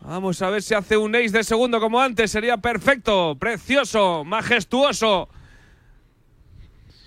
[0.00, 2.30] Vamos a ver si hace un ace de segundo como antes.
[2.30, 5.28] Sería perfecto, precioso, majestuoso.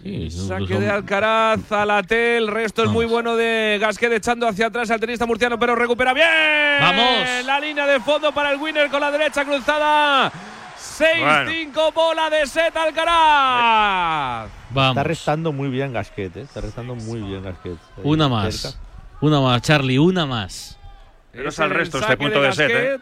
[0.04, 2.38] Sí, Saque de Alcaraz a la T.
[2.38, 6.14] El resto es muy bueno de Gasquet echando hacia atrás al tenista murciano, pero recupera
[6.14, 6.28] bien.
[6.80, 7.46] ¡Vamos!
[7.46, 10.32] La línea de fondo para el winner con la derecha cruzada.
[10.78, 14.50] 6-5, bola de set Alcaraz.
[14.70, 14.98] Vamos.
[14.98, 16.42] Está restando muy bien Gasquet, ¿eh?
[16.42, 17.78] Está restando muy bien Gasquet.
[17.98, 18.56] Ahí Una más.
[18.56, 18.78] cerca.
[19.22, 20.78] Una más, Charlie, una más.
[21.32, 23.00] Pero es al el resto este punto de set, ¿eh?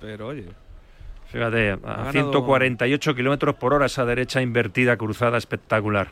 [0.00, 0.46] Pero oye,
[1.32, 6.08] Fíjate, a ganado- 148 kilómetros por hora esa derecha invertida cruzada espectacular.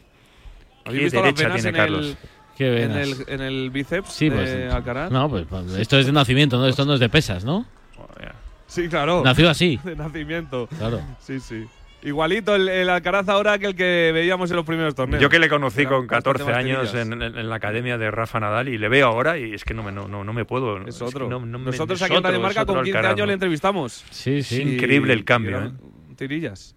[0.85, 2.07] ¿habéis Qué visto las derecha venas tiene en Carlos.
[2.07, 2.17] el,
[2.57, 4.73] Qué en, el, en el bíceps Sí, de pues.
[4.73, 5.11] Alcaraz?
[5.11, 6.67] No, pues pues, esto es de nacimiento, ¿no?
[6.67, 7.67] Esto no es de pesas, ¿no?
[8.67, 9.23] Sí, claro.
[9.25, 9.79] Nació así.
[9.85, 10.67] De nacimiento.
[10.79, 11.01] Claro.
[11.21, 11.65] Sí, sí.
[12.05, 15.23] Igualito el, el Alcaraz ahora que el que veíamos en los primeros torneos.
[15.23, 17.97] Yo que le conocí Era con bastante 14 más años en, en- en la academia
[17.99, 20.33] de Rafa Nadal y le veo ahora y es que no me, no, no, no
[20.33, 20.87] me puedo.
[20.87, 21.29] Es otro.
[21.29, 23.13] no- no me- Nosotros es aquí en otro, Radio es Marca otro con 15 Alcaraz,
[23.15, 23.27] años ¿no?
[23.29, 24.05] le entrevistamos.
[24.11, 24.61] Sí, sí.
[24.63, 26.15] Increíble el cambio, eran ¿eh?
[26.17, 26.77] Tirillas.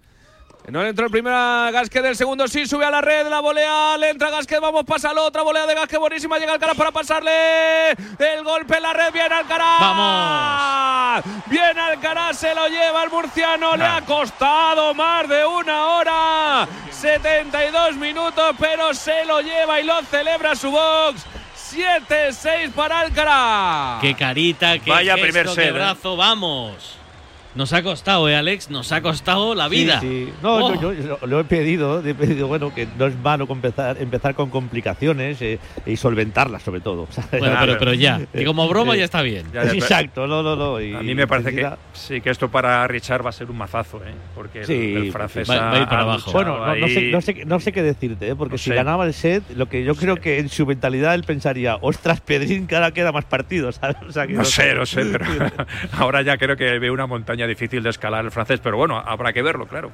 [0.67, 3.39] No le entró el primer a Gasquet del segundo, sí, sube a la red, la
[3.39, 7.91] volea, le entra Gasquet, vamos, pásalo, otra volea de Gasquet buenísima, llega Alcaraz para pasarle,
[7.91, 9.79] el golpe en la red, bien Alcaraz.
[9.79, 11.23] ¡Vamos!
[11.45, 17.95] Bien Alcaraz, se lo lleva el murciano, le ha costado más de una hora, 72
[17.95, 21.25] minutos, pero se lo lleva y lo celebra su box.
[21.55, 24.01] 7-6 para Alcaraz.
[24.01, 25.71] Qué carita, qué Vaya gesto, primer qué set, ¿eh?
[25.71, 26.97] brazo, vamos.
[27.57, 28.69] Nos ha costado, ¿eh, Alex?
[28.69, 29.99] Nos ha costado la vida.
[29.99, 30.33] Sí, sí.
[30.43, 30.79] No, Oh.
[30.81, 34.49] yo, yo lo he pedido, he pedido, bueno, que no es malo empezar, empezar con
[34.51, 37.07] complicaciones eh, y solventarlas sobre todo.
[37.09, 37.39] ¿sabes?
[37.39, 38.21] Bueno, pero, pero ya.
[38.33, 39.45] Que como broma Eh, ya está bien.
[39.47, 40.79] Ya, ya, pero- Exacto, no, no, no.
[40.79, 43.57] y A mí me parece que sí que esto para Richard va a ser un
[43.57, 44.13] mazazo, ¿eh?
[44.35, 46.31] porque el- Sí, el, francés va- va a ir ha- para abajo.
[46.31, 48.35] Bueno, no, no sé, no, sé, no sé qué decirte, ¿eh?
[48.35, 48.75] porque No si sé.
[48.75, 52.67] ganaba el set, lo que yo creo que en su mentalidad él pensaría, ostras, Pedrín,
[52.67, 53.75] que ahora queda más partidos.
[53.81, 53.97] ¿sabes?
[54.07, 55.25] O sea, que No sé, no sé, pero
[55.93, 59.33] ahora ya creo que veo una montaña difícil de escalar el francés, pero bueno, habrá
[59.33, 59.91] que verlo, claro.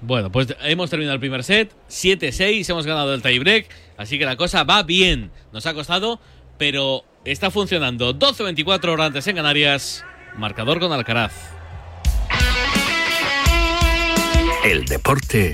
[0.00, 1.72] Bueno, pues hemos terminado el primer set.
[1.88, 3.68] 7-6, hemos ganado el tiebreak.
[3.96, 5.30] Así que la cosa va bien.
[5.52, 6.20] Nos ha costado,
[6.58, 8.14] pero está funcionando.
[8.14, 10.04] 12-24 horas antes en Canarias.
[10.36, 11.32] Marcador con Alcaraz.
[14.64, 15.52] El deporte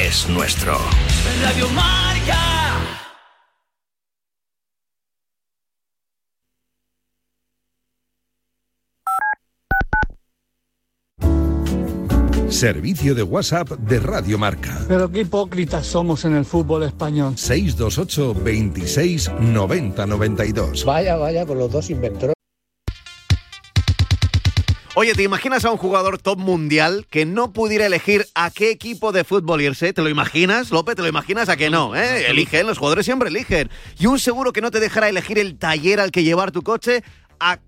[0.00, 0.78] es nuestro.
[1.42, 2.05] Radio Marca.
[12.56, 14.80] Servicio de WhatsApp de Radio Marca.
[14.88, 17.36] Pero qué hipócritas somos en el fútbol español.
[17.36, 20.86] 628 26 90 92.
[20.86, 22.34] Vaya, vaya, con los dos inventores.
[24.94, 29.12] Oye, ¿te imaginas a un jugador top mundial que no pudiera elegir a qué equipo
[29.12, 29.92] de fútbol irse?
[29.92, 30.96] ¿Te lo imaginas, López?
[30.96, 31.94] ¿Te lo imaginas a que no?
[31.94, 32.30] ¿eh?
[32.30, 33.68] Eligen, los jugadores siempre eligen.
[33.98, 37.04] Y un seguro que no te dejará elegir el taller al que llevar tu coche
[37.38, 37.58] a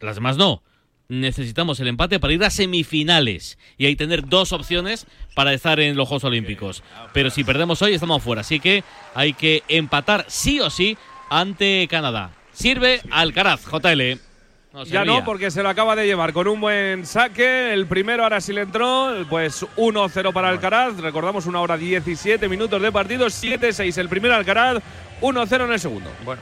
[0.00, 0.62] Las demás no.
[1.08, 5.94] Necesitamos el empate para ir a semifinales y ahí tener dos opciones para estar en
[5.94, 6.82] los Juegos Olímpicos.
[7.12, 8.82] Pero si perdemos hoy estamos fuera, así que
[9.14, 10.96] hay que empatar sí o sí
[11.40, 12.30] ante Canadá.
[12.52, 14.18] Sirve Alcaraz, JL.
[14.72, 17.72] No, Ya no, porque se lo acaba de llevar con un buen saque.
[17.74, 19.14] El primero ahora sí le entró.
[19.28, 20.96] Pues 1-0 para Alcaraz.
[20.98, 23.26] Recordamos una hora 17 minutos de partido.
[23.26, 24.82] 7-6 el primero Alcaraz.
[25.20, 26.10] 1-0 en el segundo.
[26.24, 26.40] Bueno.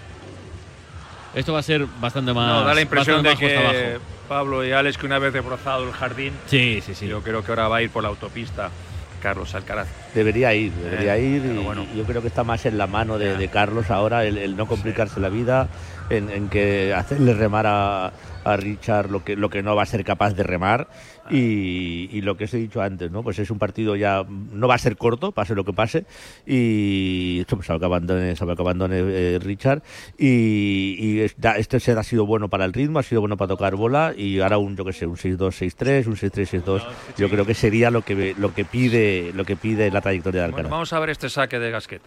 [1.34, 2.48] Esto va a ser bastante más.
[2.48, 4.04] No, da la impresión de que abajo.
[4.28, 7.06] Pablo y Alex, que una vez debrozado el jardín, Sí, sí, sí.
[7.08, 8.70] yo creo que ahora va a ir por la autopista
[9.20, 9.88] Carlos Alcaraz.
[10.14, 11.42] Debería ir, debería Eh, ir.
[11.42, 11.86] pero y bueno.
[11.94, 14.66] yo creo que está más en la mano de, de Carlos ahora el, el no
[14.66, 15.68] complicarse la vida,
[16.10, 18.12] en, en que hacerle remar a,
[18.44, 20.88] a Richard lo que, lo que no va a ser capaz de remar.
[21.30, 23.22] Y, y lo que os he dicho antes, ¿no?
[23.22, 26.04] Pues es un partido ya, no va a ser corto, pase lo que pase.
[26.46, 29.82] Y esto pues, salvo que abandone, salvo que abandone eh, Richard.
[30.18, 33.76] Y, y este set ha sido bueno para el ritmo, ha sido bueno para tocar
[33.76, 34.12] bola.
[34.16, 35.38] Y ahora un, yo que sé, un 6-2,
[35.76, 36.82] 6-3, un 6-3, 6-2.
[37.16, 40.46] Yo creo que sería lo que, lo que pide, lo que pide la trayectoria de
[40.48, 40.70] Bueno, Alcaraz.
[40.70, 42.02] vamos a ver este saque de Gasquet.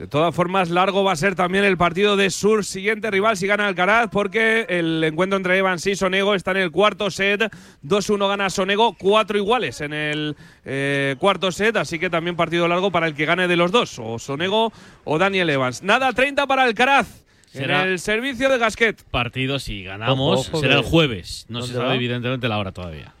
[0.00, 3.46] De todas formas, largo va a ser también el partido de su siguiente rival si
[3.46, 7.52] gana Alcaraz, porque el encuentro entre Evans y Sonego está en el cuarto set.
[7.84, 12.90] 2-1 gana Sonego, cuatro iguales en el eh, cuarto set, así que también partido largo
[12.90, 14.72] para el que gane de los dos, o Sonego
[15.04, 15.82] o Daniel Evans.
[15.82, 17.06] Nada, 30 para Alcaraz.
[17.52, 19.02] Será- En el servicio de Gasquet.
[19.10, 21.44] Partido, si ganamos, Ojo, ojo, será el jueves.
[21.50, 21.94] No se ¿Dónde sabe, va?
[21.96, 23.12] evidentemente, la hora todavía.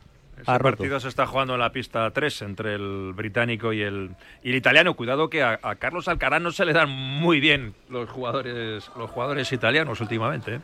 [0.42, 4.10] Ese partido se está jugando en la pista 3 entre el británico y el,
[4.42, 4.94] y el italiano.
[4.94, 9.10] Cuidado que a, a Carlos Alcaraz no se le dan muy bien los jugadores, los
[9.10, 10.54] jugadores italianos últimamente.
[10.56, 10.60] ¿eh?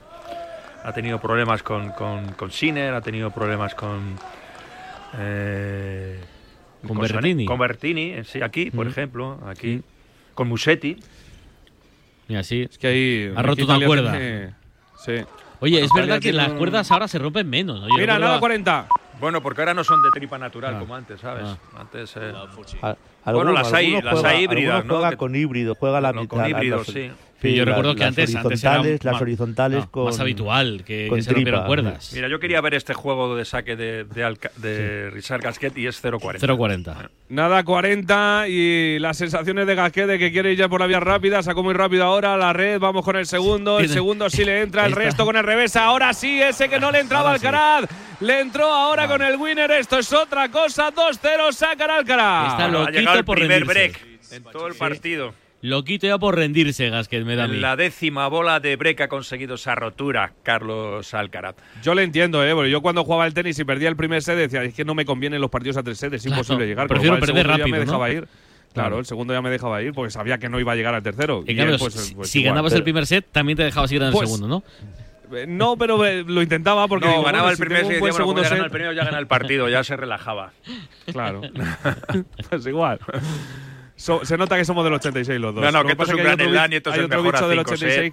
[0.85, 4.17] Ha tenido problemas con, con, con Sinner, ha tenido problemas con...
[5.19, 6.21] eh,
[6.87, 7.45] Con Bertini.
[7.47, 8.91] Con Bertini, eh, sí, aquí, por Mm.
[8.91, 9.83] ejemplo, aquí.
[10.35, 10.97] Con Musetti.
[12.29, 12.63] Y así.
[12.63, 13.33] Es que ahí.
[13.35, 14.11] Ha roto una cuerda.
[14.13, 14.55] tiene-
[15.05, 15.13] Sí.
[15.61, 17.81] Oye, es verdad que tiene las cuerdas ahora se rompen menos.
[17.81, 17.87] ¿no?
[17.97, 18.87] Mira, nada, a- 40.
[19.21, 20.79] Bueno, porque ahora no son de tripa natural Ah.
[20.79, 21.45] como antes, ¿sabes?
[21.47, 21.81] Ah.
[21.81, 22.17] Antes.
[22.17, 24.95] eh, A- bueno, alguno- las hay, las hay híbridas, ¿no?
[24.99, 26.37] juega con híbrido, juega la No, mitad.
[26.37, 27.11] con híbridos, sí.
[27.51, 30.05] Sí, yo las- recuerdo que las antes, antes era horizontales, las más- horizontales no, con
[30.07, 31.65] más habitual que, con que se tripa.
[31.67, 32.13] cuerdas.
[32.15, 35.87] Mira, yo quería ver este juego de saque de, de, Alca- de Richard Gasquet y
[35.87, 36.39] es 0-40.
[36.41, 37.11] 0-40.
[37.29, 41.01] Nada, 40 y las sensaciones de Gasquet de que quiere ir ya por la vía
[41.01, 44.63] rápida, sacó muy rápido ahora la red, vamos con el segundo, el segundo sí le
[44.63, 47.47] entra, el resto con el revés, ahora sí, ese que no le entraba sí.
[47.47, 52.53] Alcaraz, le entró ahora con el winner, esto es otra cosa, 2-0, sacan Alcaraz.
[52.53, 53.91] Está Bueno, ha loquito llegado el por primer rendirse.
[53.91, 55.35] break en todo el partido.
[55.63, 57.57] Loquito ya por rendirse, Gasquet, me da a mí.
[57.57, 61.57] En la décima bola de break ha conseguido esa rotura Carlos Alcaraz.
[61.83, 62.53] Yo le entiendo, ¿eh?
[62.55, 64.95] Porque yo cuando jugaba el tenis y perdía el primer set decía, es que no
[64.95, 66.85] me convienen los partidos a tres sets, es Claro, imposible llegar.
[66.85, 68.13] Lo prefiero perder segundo ya rápido, me dejaba ¿no?
[68.15, 68.29] ir.
[68.75, 71.03] Claro, el segundo ya me dejaba ir porque sabía que no iba a llegar al
[71.03, 71.43] tercero.
[71.47, 72.53] En Y cambio, él, pues, si, pues si igual.
[72.53, 74.63] ganabas el primer set, también te dejabas ir en el Pues- segundo, ¿no?
[75.37, 77.99] Eh, No, pero eh, lo intentaba porque no, digo, ganaba bueno, el si primer set
[78.01, 78.59] bueno, segundo set.
[78.59, 80.53] el primero, ya gana el partido, ya se relajaba.
[81.13, 81.41] Claro.
[82.51, 82.99] pues igual.
[83.97, 85.65] So- se nota que somos del 86 los dos.
[85.65, 86.37] No, no, que esto es un hay gran
[86.71, 88.13] bi- y esto es el otro mejor bicho del cinco 86.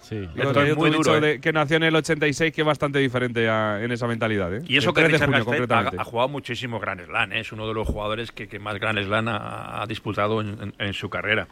[0.00, 0.16] Sí.
[0.16, 1.40] Digo, Esto es otro muy duro, de- ¿eh?
[1.40, 4.52] que nació en el 86 que es bastante diferente a- en esa mentalidad.
[4.54, 4.62] ¿eh?
[4.66, 7.40] Y eso El que 3 de Richard junio, ha, ha jugado muchísimo Grand Slam, ¿eh?
[7.40, 10.74] es uno de los jugadores que, que más Grand Slam ha, ha disputado en, en-
[10.78, 11.46] en su carrera.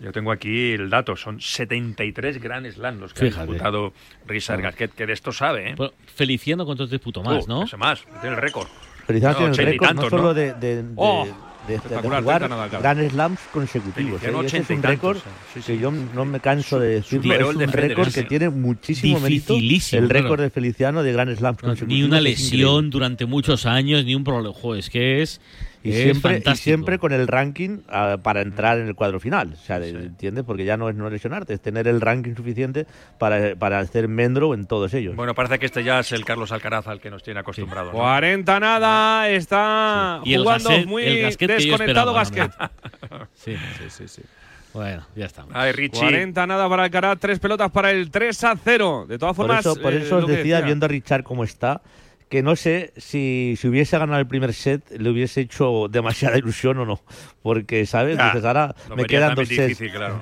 [0.00, 3.42] Yo tengo aquí el dato, son 73 Grand Slam los que Fíjate.
[3.42, 3.92] ha disputado
[4.26, 5.74] Richard Gasquet, que de esto sabe, ¿eh?
[5.76, 7.62] Bueno, Feliciano cuántos disputó más, Uh, ¿no?
[7.64, 8.68] ese más, tiene el récord.
[9.06, 10.34] Feliciano No, tiene el 80 y récord no solo ¿no?
[10.34, 11.26] de, de- de- Oh,
[11.66, 12.82] de- de- de espectacular, jugar 30 nada, claro.
[12.82, 14.22] Grand Slams consecutivos.
[14.22, 14.26] ¿eh?
[14.28, 17.34] Ese es 80 y un récord sí, sí, que yo no me canso de decirlo.
[17.34, 19.54] Es un récord que tiene muchísimo mérito.
[19.56, 20.42] El récord claro.
[20.42, 21.88] de Feliciano de Grand Slams consecutivos.
[21.88, 24.54] Ni una es lesión durante muchos años, ni un problema.
[24.76, 25.40] Es que es,
[25.84, 29.52] Y es siempre, y siempre con el ranking ah, para entrar en el cuadro final.
[29.52, 30.42] O sea, de- ¿entiendes?
[30.44, 32.86] Porque ya no es no lesionarte, es tener el ranking suficiente
[33.18, 35.14] para, para hacer mendro en todos ellos.
[35.14, 37.92] Bueno, parece que este ya es el Carlos Alcaraz al que nos tiene acostumbrado.
[37.92, 37.98] ¿no?
[37.98, 42.50] 40 nada, está Y el jugando muy desconectado Gasquet.
[43.34, 44.22] Sí, sí, sí, sí.
[44.72, 45.44] Bueno, ya está.
[45.52, 46.00] Ay, Richie.
[46.00, 49.06] 40 nada para Alcaraz, tres pelotas para el 3 a 0.
[49.08, 50.66] De todas Por formas, eso, por eh, eso os lo que decía, decía.
[50.66, 51.80] viendo a Richard cómo está,
[52.34, 56.76] que no sé si, si hubiese ganado el primer set le hubiese hecho demasiada ilusión
[56.78, 57.00] o no.
[57.44, 58.18] Porque, ¿sabes?
[58.18, 59.68] Dices, ahora me quedan dos sets.
[59.68, 60.18] difícil, claro.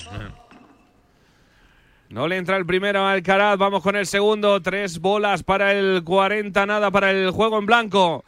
[2.10, 6.04] No le entra el primero a Alcaraz, vamos con el segundo, tres bolas para el
[6.04, 8.26] 40 nada para el juego en blanco.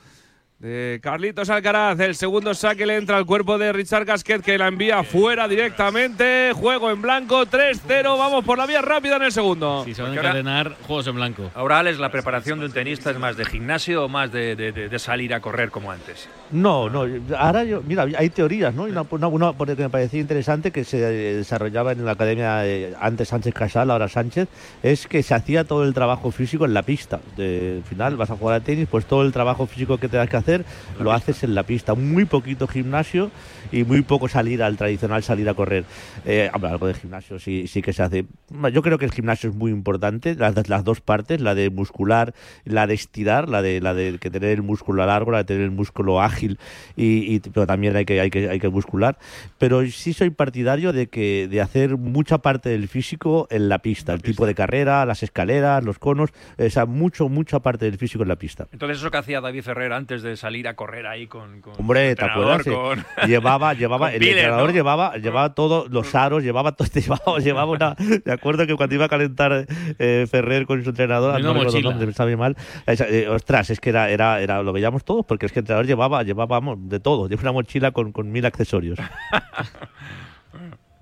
[0.64, 4.68] De Carlitos Alcaraz, el segundo saque le entra al cuerpo de Richard Gasquet que la
[4.68, 6.52] envía fuera directamente.
[6.54, 8.02] Juego en blanco, 3-0.
[8.18, 9.84] Vamos por la vía rápida en el segundo.
[9.84, 11.50] Si se van a encadenar juegos en blanco.
[11.54, 14.72] Ahora, Alex, ¿la preparación de un tenista es más de gimnasio o más de, de-
[14.72, 16.30] de- de salir a correr como antes?
[16.50, 17.04] No, no.
[17.36, 18.88] Ahora yo, mira, hay teorías, ¿no?
[18.88, 22.66] Y Una, una, una porque me parecía interesante que se eh, desarrollaba en la academia
[22.66, 24.48] eh, antes Sánchez Casal, ahora Sánchez,
[24.82, 27.20] es que se hacía todo el trabajo físico en la pista.
[27.36, 30.30] De, al final vas a jugar a tenis, pues todo el trabajo físico que tengas
[30.30, 30.53] que hacer
[31.00, 31.94] lo haces en la pista.
[31.94, 33.30] Muy poquito gimnasio
[33.72, 35.84] y muy poco salir al tradicional salir a correr.
[36.24, 38.26] Eh, hombre, algo de gimnasio sí, sí que se hace.
[38.72, 42.34] Yo creo que el gimnasio es muy importante, las, las dos partes, la de muscular,
[42.64, 45.62] la de estirar, la de la de que tener el músculo largo, la de tener
[45.62, 46.58] el músculo ágil
[46.96, 49.16] y, y- pero también hay que hay que hay que muscular.
[49.58, 54.12] Pero sí soy partidario de que de hacer mucha parte del físico en la pista,
[54.12, 58.22] el tipo de carrera, las escaleras, los conos, o sea, mucho mucha parte del físico
[58.22, 58.66] en la pista.
[58.72, 61.60] Entonces, eso que hacía David Ferrer antes de salir a correr ahí con.
[61.62, 62.62] con Hombre, ¿te acuerdas?
[62.64, 64.74] Con- Llevaba, llevaba, el entrenador ¿no?
[64.74, 67.96] llevaba, llevaba todos los aros, llevaba todo, llevaba, llevaba una.
[68.24, 69.66] Me acuerdo que cuando iba a calentar
[69.98, 72.56] eh, Ferrer con su entrenador, no me sabe mal.
[72.86, 75.62] esa- eh, ostras, es que era, era, era, lo veíamos todos, porque es que el
[75.62, 78.98] entrenador llevaba, vamos, de todo, llevaba una mochila con, con mil accesorios.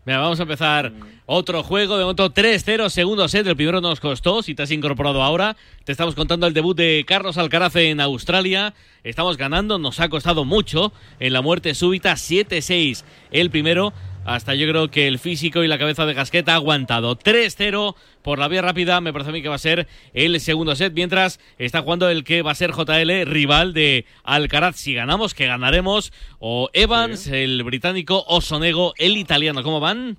[0.04, 0.92] Mira, vamos a empezar
[1.26, 3.46] otro juego de momento 3-0, segundo set.
[3.46, 4.42] El primero nos costó.
[4.42, 8.74] Si te has incorporado ahora, te estamos contando el debut de Carlos Alcaraz en Australia.
[9.04, 13.04] Estamos ganando, nos ha costado mucho en la muerte súbita 7-6.
[13.30, 13.92] El primero,
[14.24, 18.38] hasta yo creo que el físico y la cabeza de Gasquet ha aguantado 3-0 por
[18.38, 19.00] la vía rápida.
[19.00, 22.24] Me parece a mí que va a ser el segundo set, mientras está jugando el
[22.24, 24.76] que va a ser JL, rival de Alcaraz.
[24.76, 26.12] Si ganamos, que ganaremos.
[26.38, 29.62] O Evans, el británico, o Sonego, el italiano.
[29.62, 30.16] ¿Cómo van?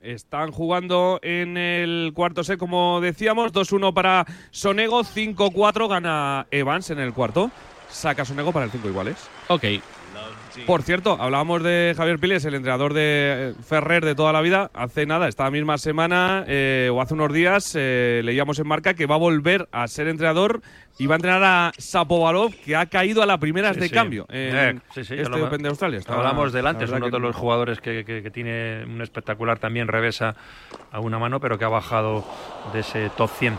[0.00, 7.00] Están jugando en el cuarto set, como decíamos, 2-1 para Sonego, 5-4 gana Evans en
[7.00, 7.50] el cuarto.
[7.90, 9.28] Saca Sonego para el 5 iguales.
[9.48, 9.64] Ok.
[10.66, 14.70] Por cierto, hablábamos de Javier Piles, el entrenador de eh, Ferrer de toda la vida.
[14.74, 19.06] Hace nada, esta misma semana eh, o hace unos días, eh, leíamos en marca que
[19.06, 20.60] va a volver a ser entrenador
[20.98, 23.94] y va a entrenar a Sapovalov, que ha caído a las primeras Sí, de sí.
[23.94, 25.98] cambio en Eh, sí, sí, este lo- Open de Australia.
[26.00, 28.84] Está- Hablamos del la antes, verdad uno que- de los jugadores que, que- que tiene
[28.84, 30.34] un espectacular también revesa
[30.90, 32.24] a una mano, pero que ha bajado
[32.72, 33.56] de ese top 100.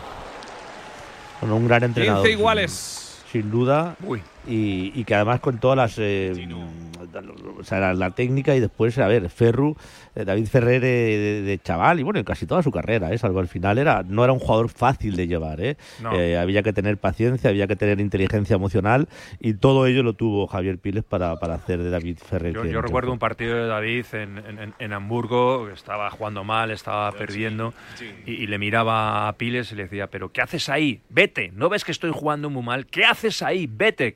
[1.40, 2.22] Bueno, un gran entrenador.
[2.22, 3.24] 15 iguales.
[3.32, 3.96] Sin duda.
[4.02, 4.20] Uy.
[4.50, 5.96] Y, y que además con todas las.
[5.98, 6.32] eh,
[7.58, 9.76] o sea, la, la técnica y después, a ver, Ferru,
[10.14, 13.18] eh, David Ferrer eh, de, de chaval y bueno, en casi toda su carrera, ¿eh?
[13.18, 15.60] salvo al final, era, no era un jugador fácil de llevar.
[15.60, 15.76] ¿eh?
[16.02, 16.14] No.
[16.14, 19.08] Eh, había que tener paciencia, había que tener inteligencia emocional
[19.40, 22.54] y todo ello lo tuvo Javier Piles para, para hacer de David Ferrer.
[22.54, 26.70] Yo, yo recuerdo un partido de David en, en- en- en Hamburgo, estaba jugando mal,
[26.70, 27.72] estaba perdiendo,
[28.26, 31.00] y, y le miraba a Piles y le decía, pero ¿qué haces ahí?
[31.08, 32.86] Vete, ¿no ves que estoy jugando muy mal?
[32.86, 33.68] ¿Qué haces ahí?
[33.70, 34.14] Vete.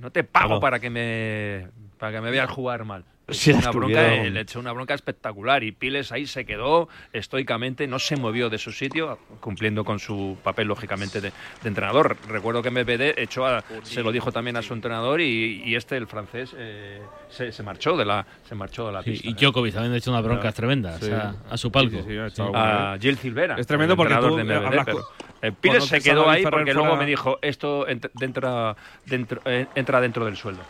[0.00, 0.60] No te pago Claro.
[0.60, 3.04] para que me para que me veas jugar mal.
[3.28, 6.88] Le Si una bronca, eh, le echó una bronca espectacular y Piles ahí se quedó
[7.12, 11.30] estoicamente, no se movió de su sitio, cumpliendo con su papel, lógicamente, de,
[11.62, 12.16] de entrenador.
[12.28, 15.96] Recuerdo que MPD echó a- se lo dijo también a su entrenador y, y este,
[15.98, 19.28] el francés, eh, se, se marchó de la, se marchó de la Sí, pista.
[19.28, 20.56] y Djokovic también ha hecho una bronca Claro.
[20.56, 21.04] tremenda Sí.
[21.04, 21.98] o sea, a su palco.
[21.98, 22.32] Sí, sí, sí, ha Sí.
[22.32, 23.56] echado a Gil Silvera.
[23.58, 24.98] Es tremendo porque tú, de eh, MBD, hablas pero,
[25.42, 28.76] eh, conoces se quedó ahí Ferrer porque fuera- luego me dijo, esto ent- dentro,
[29.06, 30.62] dentro, eh, entra dentro del sueldo.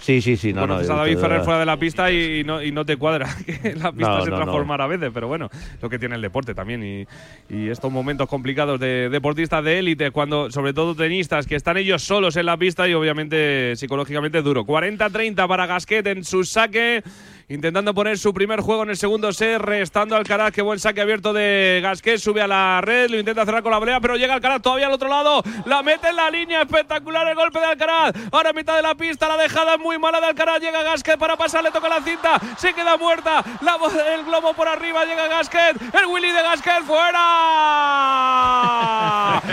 [0.00, 0.52] Sí, sí, sí.
[0.52, 1.44] No, Conoces no, a David Ferrer verdad.
[1.44, 4.30] fuera de la pista y no, y no te cuadra que la pista No, se
[4.30, 5.48] no, transformara a veces, pero bueno,
[5.80, 7.06] lo que tiene el deporte también y,
[7.48, 12.02] y estos momentos complicados de deportistas de élite, cuando sobre todo tenistas que están ellos
[12.02, 14.64] solos en la pista y obviamente psicológicamente duro.
[14.64, 17.04] 40-30 para Gasquet en su saque
[17.50, 21.32] intentando poner su primer juego en el segundo set, restando Alcaraz, que buen saque abierto
[21.32, 24.62] de Gasquet, sube a la red, lo intenta cerrar con la volea, pero llega Alcaraz
[24.62, 28.50] todavía al otro lado, la mete en la línea, espectacular el golpe de Alcaraz, ahora
[28.50, 31.64] a mitad de la pista, la dejada muy mala de Alcaraz, llega Gasquet para pasar,
[31.64, 33.76] le toca la cinta, se queda muerta, la,
[34.14, 38.22] el globo por arriba, llega Gasquet, el Willy de Gasquet fuera,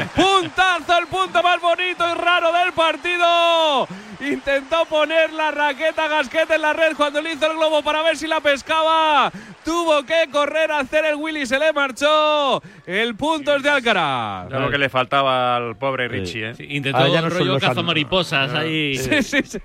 [0.15, 3.87] puntazo, el punto más bonito y raro del partido,
[4.19, 8.17] intentó poner la raqueta Gasquet en la red cuando le hizo el globo para ver
[8.17, 9.31] si la pescaba.
[9.63, 12.61] Tuvo que correr a hacer el Willy, se le marchó.
[12.85, 14.51] El punto es de Alcaraz.
[14.51, 16.55] Lo que le faltaba al pobre Richie, ¿eh?
[16.67, 18.97] intentó ah, ya no rollo cazamariposas ahí.
[18.97, 19.59] Sí, sí, sí.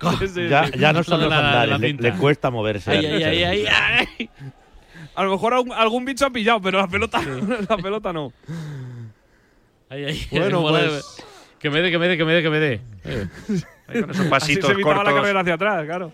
[0.48, 2.92] Ya, ya, no son los andares, le, le, cuesta moverse.
[2.92, 4.30] Ay, ay, ay, ay,
[5.16, 7.20] A lo mejor algún, algún, bicho ha pillado, pero la pelota,
[7.68, 8.32] la pelota no.
[9.90, 11.24] Ay, ay, bueno, pues...
[11.58, 12.80] Que me dé, que me dé, que me dé, que me dé.
[14.00, 15.12] con esos pasitos Así se evitaba cortos.
[15.12, 16.12] la carrera hacia atrás, claro.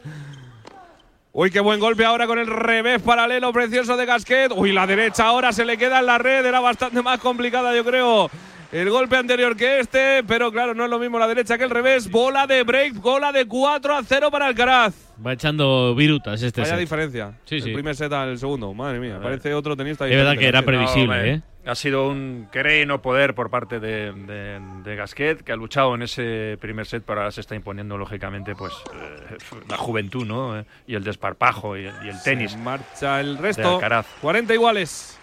[1.40, 4.50] Uy, qué buen golpe ahora con el revés paralelo precioso de Gasquet.
[4.56, 6.44] Uy, la derecha ahora se le queda en la red.
[6.44, 8.28] Era bastante más complicada, yo creo.
[8.72, 11.70] El golpe anterior que este, pero claro, no es lo mismo la derecha que el
[11.70, 12.10] revés.
[12.10, 14.96] Bola de break, bola de 4 a 0 para Alcaraz.
[15.24, 16.80] Va echando virutas este Vaya set.
[16.80, 17.32] diferencia.
[17.44, 17.72] Sí, el sí.
[17.72, 18.74] primer set al segundo.
[18.74, 20.08] Madre mía, parece otro tenista.
[20.08, 21.42] Es verdad que era previsible, ¿eh?
[21.68, 25.56] Ha sido un querer y no poder por parte de, de, de Gasquet, que ha
[25.56, 29.36] luchado en ese primer set, pero ahora se está imponiendo, lógicamente, pues eh,
[29.68, 30.58] la juventud, ¿no?
[30.58, 32.52] Eh, Y el desparpajo y, y el tenis.
[32.52, 33.74] Se marcha el resto.
[33.74, 34.06] Alcaraz.
[34.22, 35.18] 40 iguales.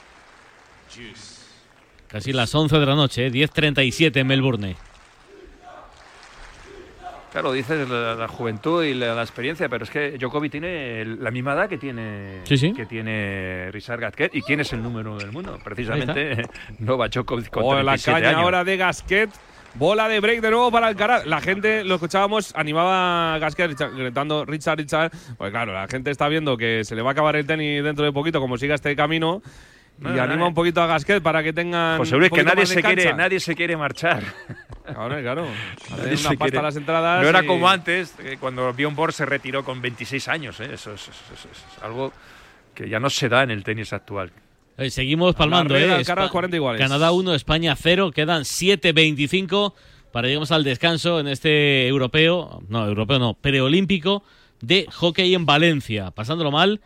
[2.08, 3.32] Casi las 11 de la noche, ¿eh?
[3.32, 4.76] 10.37 en Melbourne.
[7.36, 11.32] Claro, dices la, la juventud y la, la experiencia, pero es que Djokovic tiene la
[11.32, 12.72] misma edad que tiene Sí, sí.
[12.72, 14.34] que tiene Richard Gasquet.
[14.34, 15.60] ¿Y quién es el número del mundo?
[15.62, 16.44] Precisamente
[16.80, 18.42] Novak Djokovic con Oh, la 37 caña años.
[18.42, 19.30] ahora de Gasquet.
[19.74, 21.26] Bola de break de nuevo para Alcaraz.
[21.26, 25.12] La gente, lo escuchábamos, animaba a Gasquet gritando Richard, Richard.
[25.38, 28.06] Pues claro, la gente está viendo que se le va a acabar el tenis dentro
[28.06, 29.42] de poquito, como siga este camino.
[30.00, 30.48] Y No, no, anima no.
[30.48, 31.98] un poquito a Gasquet para que tengan.
[31.98, 34.24] José Luis, que nadie se, quiere, nadie se quiere marchar.
[34.94, 35.48] Claro, claro.
[35.88, 37.22] Se una pasta quiere- las entradas.
[37.24, 40.60] No era y- como antes, cuando Bjorn Borg se retiró con 26 años.
[40.60, 40.70] ¿eh?
[40.74, 42.14] Eso, es- eso es- eso es algo
[42.74, 44.32] que ya no se da en el tenis actual.
[44.78, 45.90] Eh, seguimos palmando, ¿eh?
[45.92, 46.82] Alcaraz, Espa- 40 iguales.
[46.82, 48.12] Canadá 1, España 0.
[48.12, 49.74] Quedan 7.25
[50.12, 54.24] para llegar al descanso en este europeo, no, europeo no, preolímpico
[54.62, 56.12] de hockey en Valencia.
[56.12, 56.82] Pasándolo mal.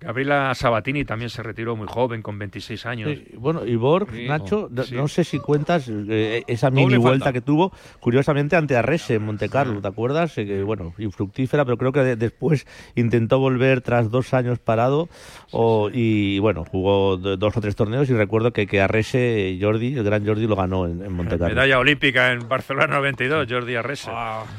[0.00, 3.10] Gabriela Sabatini también se retiró muy joven, con 26 años.
[3.10, 4.26] Sí, bueno, y Borg, Sí.
[4.28, 4.94] Nacho, no, Sí.
[4.94, 7.32] no sé si cuentas eh, esa Doble mini vuelta falta.
[7.32, 10.36] que tuvo, curiosamente ante Arrese en Monte Carlo, ¿te acuerdas?
[10.38, 15.08] Eh, que, bueno, infructífera, pero creo que de- después intentó volver tras dos años parado
[15.50, 19.94] o- y, bueno, jugó do- dos o tres torneos y recuerdo que, que Arrese, Jordi,
[19.96, 21.54] el gran Jordi, lo ganó en, en Monte Carlo.
[21.54, 24.10] Medalla olímpica en Barcelona 92, Jordi Arrese.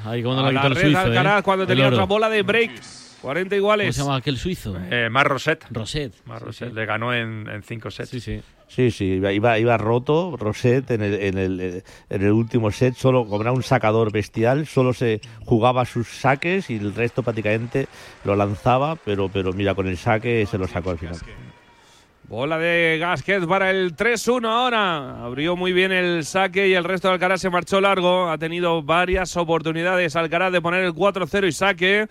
[0.06, 1.44] Ahí cómo no A lo la quitó el suizo, Alcaraz ¿eh?
[1.44, 1.96] cuando tenía oro.
[1.96, 2.72] otra bola de break.
[3.22, 3.96] 40 ¿Cómo iguales.
[3.96, 4.78] se llama aquel suizo?
[4.90, 5.66] Eh, Mar Roset.
[5.72, 6.14] Roset.
[6.26, 6.74] Mar Roset.
[6.74, 8.10] Le ganó en, en cinco sets.
[8.10, 8.42] Sí, sí.
[8.68, 13.28] Sí, sí, iba, iba, roto, Roset en el, en, el, en el último set, solo
[13.42, 17.88] era un sacador bestial, solo se jugaba sus saques y el resto prácticamente
[18.24, 21.16] lo lanzaba, pero, pero mira, con el saque se lo sacó al final.
[22.28, 25.26] Bola de Gasquet para el 3-1 ahora.
[25.26, 28.30] Abrió muy bien el saque y el resto de Alcaraz se marchó largo.
[28.30, 32.08] Ha tenido varias oportunidades Alcaraz de poner el 4-0 y saque.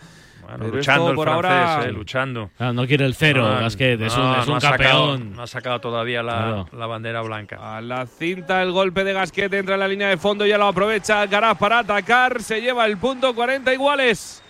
[0.49, 2.51] Bueno, Pero luchando el por francés, ahora- eh, luchando.
[2.59, 4.01] Ah, no quiere el cero, No, Gasquet.
[4.01, 5.37] Es no, un, es no un ha sacado- campeón.
[5.37, 7.77] no ha sacado todavía la, la bandera blanca.
[7.77, 10.57] A la cinta el golpe de Gasquet entra en la línea de fondo y ya
[10.59, 12.41] lo aprovecha Alcaraz para atacar.
[12.43, 14.43] Se lleva el punto 40 iguales.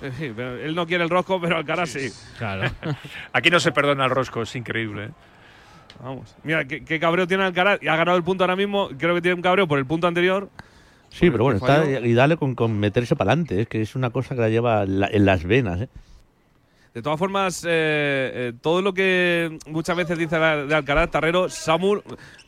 [0.00, 2.08] Eh, sí, pero él no quiere el rosco, pero Alcaraz sí.
[2.38, 2.70] Claro.
[3.34, 5.04] Aquí no se perdona el rosco, es increíble.
[5.04, 5.10] ¿eh?
[6.02, 6.34] Vamos.
[6.42, 7.78] Mira, qué, qué cabreo tiene Alcaraz.
[7.82, 8.88] Y ha ganado el punto ahora mismo.
[8.98, 10.48] Creo que tiene un cabreo por el punto anterior.
[11.12, 14.10] Sí, pero bueno, está, y dale con, con meterse para adelante, es que es una
[14.10, 15.82] cosa que la lleva en la- en las venas.
[15.82, 15.88] ¿eh?
[16.94, 17.68] De todas formas, eh,
[18.34, 22.00] eh, todo lo que muchas veces dice la- de Alcaraz, Tarrero, Samu,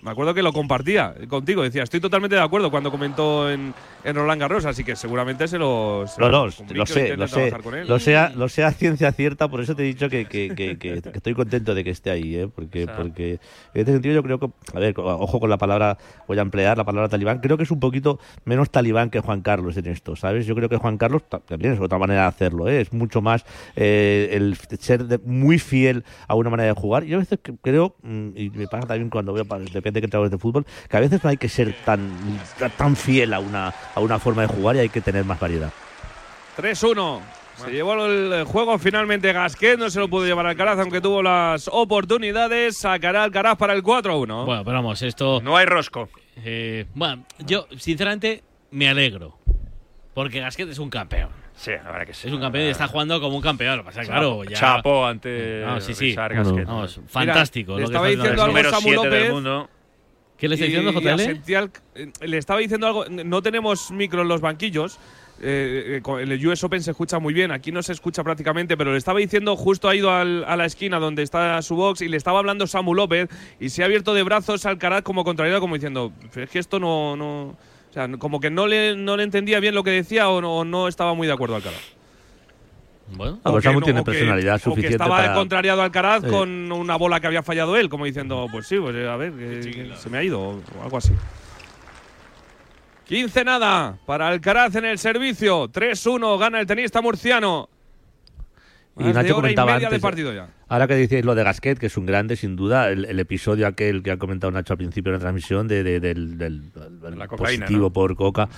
[0.03, 1.63] me acuerdo que lo compartía contigo.
[1.63, 3.73] Decía, estoy totalmente de acuerdo cuando comentó en,
[4.05, 6.05] en Roland Garros, así que seguramente se lo.
[6.07, 7.51] se No, lo no, lo sé, lo sé,
[7.89, 10.77] lo sea, lo sea ciencia cierta, por eso te he dicho que, que, que-
[11.15, 12.49] estoy contento de que esté ahí, ¿eh?
[12.55, 13.33] porque, porque
[13.73, 15.97] en este sentido yo creo que, a ver, ojo con la palabra,
[16.29, 19.41] voy a emplear la palabra talibán, creo que es un poquito menos talibán que Juan
[19.41, 20.45] Carlos en esto, ¿sabes?
[20.45, 22.83] Yo creo que Juan Carlos ta- también es otra manera de hacerlo, ¿eh?
[22.83, 27.05] es mucho más eh, el ser de- muy fiel a una manera de jugar.
[27.05, 30.31] Yo a veces creo, mm, y me pasa también cuando veo, depende de qué trabajo
[30.31, 32.11] de fútbol, que a veces no hay que ser tan,
[32.77, 35.73] tan fiel a una, a una forma de jugar y hay que tener más variedad.
[36.57, 37.21] 3-1.
[37.57, 41.69] Se llevó el juego finalmente Gasquet, no se lo pudo llevar Alcaraz, aunque tuvo las
[41.73, 42.77] oportunidades.
[42.79, 44.45] Sacará Alcaraz para el 4-1.
[44.45, 45.41] Bueno, pero vamos, esto.
[45.41, 46.09] No hay rosco.
[46.45, 49.39] Eh, bueno, yo, sinceramente, me alegro.
[50.15, 51.31] Porque Gasquet es un campeón.
[51.57, 52.27] Sí, la verdad que sí.
[52.29, 53.79] Es un campeón y está jugando como un campeón.
[53.79, 54.59] Lo pasa que, claro, ya.
[54.59, 56.07] Chapo ante No, sí, sí.
[56.11, 56.67] Richard Gasquet.
[56.67, 57.77] Vamos, fantástico.
[57.77, 59.33] le lo que estaba está diciendo algo Número Samu siete del López.
[59.33, 59.71] mundo.
[60.37, 61.57] ¿Qué le está diciendo, JL?
[61.57, 63.05] al- eh, le estaba diciendo algo.
[63.09, 64.99] No tenemos micro en los banquillos.
[65.43, 67.51] eh, eh, con el US Open se escucha muy bien.
[67.51, 70.65] Aquí no se escucha prácticamente, pero le estaba diciendo, justo ha ido al- a la
[70.65, 73.29] esquina donde está su box y le estaba hablando Samu López
[73.59, 76.79] y se ha abierto de brazos Alcaraz como contrariado, como diciendo, "Pero es que esto
[76.79, 77.17] no.
[77.17, 77.57] no
[77.95, 80.65] o sea, como que no le, no le entendía bien lo que decía o no,
[80.65, 81.79] no estaba muy de acuerdo Alcaraz.
[83.17, 85.17] Bueno, Ah, pues O que Samu no- tiene o que- personalidad o que suficiente estaba
[85.19, 85.35] para.
[85.35, 86.29] contrariado Alcaraz Sí.
[86.31, 89.93] con una bola que había fallado él, como diciendo, pues sí, pues a ver, que
[89.97, 91.13] se me ha ido o algo así.
[93.07, 95.69] 15 nada para Alcaraz en el servicio.
[95.69, 97.69] 3-1 gana el tenista murciano.
[98.99, 100.49] Y Más de Nacho hora y comentaba media de antes, partido ya.
[100.69, 103.67] Ahora que decíais lo de Gasquet, que es un grande, sin duda, el, el episodio
[103.67, 107.19] aquel que ha comentado Nacho al principio de la transmisión de, de- del, del- del
[107.19, 107.93] La cocaína, positivo ¿no?
[107.93, 108.49] por coca,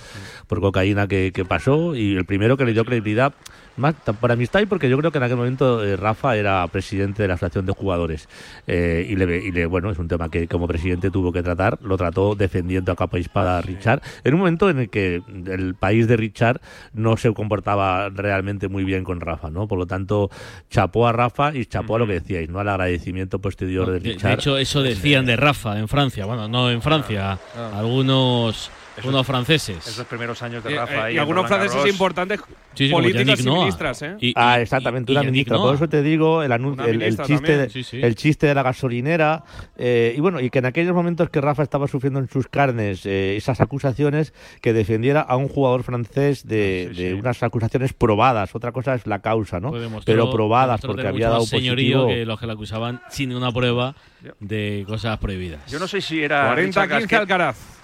[0.47, 3.33] por cocaína que, que pasó y el primero que le dio credibilidad
[3.75, 7.21] más por amistad y porque yo creo que en aquel momento eh, Rafa era presidente
[7.21, 8.27] de la asociación de jugadores
[8.65, 11.77] eh, y, le, y le bueno es un tema que como presidente tuvo que tratar
[11.83, 14.01] lo trató defendiendo a capa y espada a Richard.
[14.23, 16.59] En un momento en el que el país de Richard
[16.93, 20.31] no se comportaba realmente muy bien con Rafa no por lo tanto
[20.71, 23.99] chapó a Rafa y chapó a lo que decíais no al agradecimiento posterior de De,
[23.99, 26.25] de Richard hecho, eso decían de Rafa en Francia.
[26.25, 27.37] Bueno, no en Francia.
[27.55, 27.71] Ah.
[27.77, 29.85] Algunos, Esos- unos franceses.
[29.87, 31.91] Esos primeros años de Y, Rafa eh, ahí y algunos Roland franceses Garros.
[31.93, 32.39] importantes,
[32.73, 34.15] Sí, sí, políticos y ministras, ¿eh?
[34.19, 35.57] Y- Ah, y- exactamente, y una ministra.
[35.57, 37.99] Por eso te digo el, Una el, el chiste, Sí, sí.
[38.01, 39.43] el chiste de la gasolinera.
[39.77, 43.05] eh, y bueno, y que en aquellos momentos que Rafa estaba sufriendo en sus carnes
[43.05, 47.13] eh, esas acusaciones, que defendiera a un jugador francés de, Ah, sí, de sí.
[47.13, 48.55] unas acusaciones probadas.
[48.55, 49.69] Otra cosa es la causa, ¿no?
[49.71, 52.07] Pues Pero probadas, porque había dado señorío positivo.
[52.07, 53.95] que los que le acusaban sin ninguna prueba
[54.39, 55.69] de cosas prohibidas.
[55.71, 57.76] Yo no sé si era 40-15 Richard Gasquet, Alcaraz.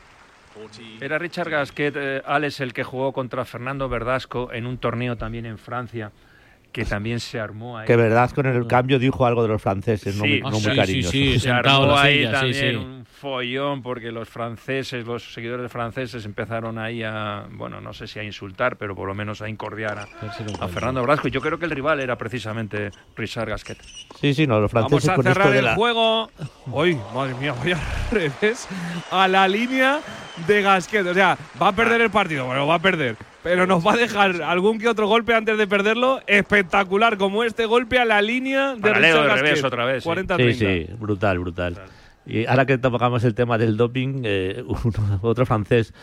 [0.99, 5.45] Era Richard Gasquet, eh, Alex, el que jugó contra Fernando Verdasco en un torneo también
[5.45, 6.11] en Francia,
[6.73, 7.85] que también se armó ahí.
[7.87, 10.29] Que verdad, con el cambio dijo algo de los franceses, no, Sí.
[10.29, 11.11] muy- Ah, no sí, muy sí, cariñoso.
[11.11, 11.39] sí.
[11.39, 12.75] se armó en ahí también sí.
[12.75, 18.19] un follón porque los franceses, los seguidores franceses empezaron ahí a, bueno, no sé si
[18.19, 20.07] a insultar, pero por lo menos a incordiar a,
[20.59, 21.27] a Fernando Verdasco.
[21.29, 23.77] Y yo creo que el rival era precisamente Richard Gasquet.
[24.19, 25.75] Sí, sí, no, los Vamos franceses a con esto cerrar el la...
[25.75, 26.31] juego.
[26.67, 27.79] Uy, madre mía, voy al
[28.11, 28.67] revés.
[29.11, 29.99] A la línea
[30.47, 31.05] de Gasquet.
[31.05, 32.45] O sea, va a perder el partido.
[32.47, 33.15] Bueno, va a perder.
[33.43, 36.21] Pero nos va a dejar algún que otro golpe antes de perderlo.
[36.27, 40.09] Espectacular, como este golpe a la línea de Paralelo Richard de otra vez, sí.
[40.09, 40.37] 40-30.
[40.37, 41.77] Sí, sí, brutal, brutal.
[42.25, 45.93] Y ahora que tocamos el tema del doping, eh, uno- otro francés,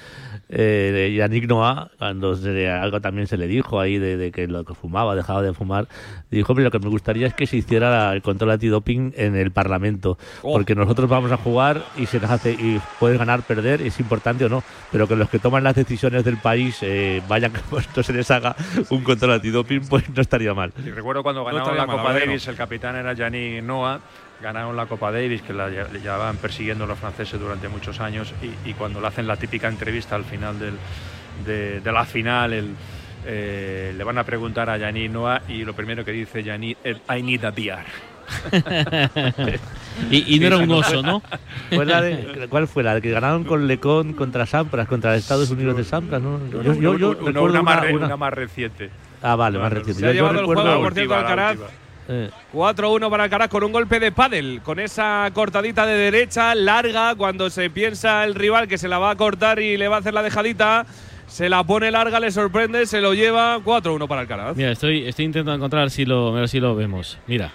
[0.49, 4.65] eh, Yannick Noah, cuando se algo también se le dijo ahí de, de que lo
[4.65, 5.89] que fumaba, dejaba de fumar,
[6.31, 9.51] dijo, hombre, lo que me gustaría es que se hiciera el control antidoping en el
[9.51, 10.53] Parlamento, Oh.
[10.53, 14.45] porque nosotros vamos a jugar y se nos hace y puedes ganar, perder, es importante
[14.45, 14.63] o no,
[14.93, 17.61] pero que los que toman las decisiones del país eh, vayan que
[17.97, 18.55] no se les haga
[18.91, 20.73] un control antidoping, pues no estaría mal.
[20.85, 24.01] Y recuerdo cuando ganaron estaría la mal, Copa Davis, el capitán era Yannick Noah,
[24.43, 28.33] ganaron la Copa Davis, que la lle- le llevaban persiguiendo los franceses durante muchos años,
[28.43, 30.79] y, y cuando le hacen la típica entrevista al final del-
[31.45, 32.75] de, de la final, el,
[33.27, 36.97] eh, le van a preguntar a Yannick Noah, y lo primero que dice Yannick es
[37.15, 37.85] I need a beer.
[40.11, 41.21] Y, y no era un oso, ¿no?
[41.71, 42.83] Fue la de- ¿Cuál fue?
[42.83, 46.41] La de que ganaron con Lecon contra Sampras, contra Estados Unidos de Sampras, ¿no?
[46.51, 48.89] Yo, yo, yo Una- recuerdo una, más, re- una- una más reciente.
[49.21, 50.01] Ah, vale, más reciente.
[50.01, 51.71] Se ha Yo- yo llevado el recuerdo- juego, por cierto, última, la Alcaraz.
[52.13, 57.15] Eh, 4-1 para Alcaraz con un golpe de pádel, con esa cortadita de derecha larga
[57.15, 59.99] cuando se piensa el rival que se la va a cortar y le va a
[60.01, 60.87] hacer la dejadita.
[61.29, 64.57] Se la pone larga, le sorprende, se lo lleva 4-1 para Alcaraz.
[64.57, 67.17] Mira, estoy, estoy intentando encontrar si lo, si lo vemos.
[67.29, 67.53] Mira.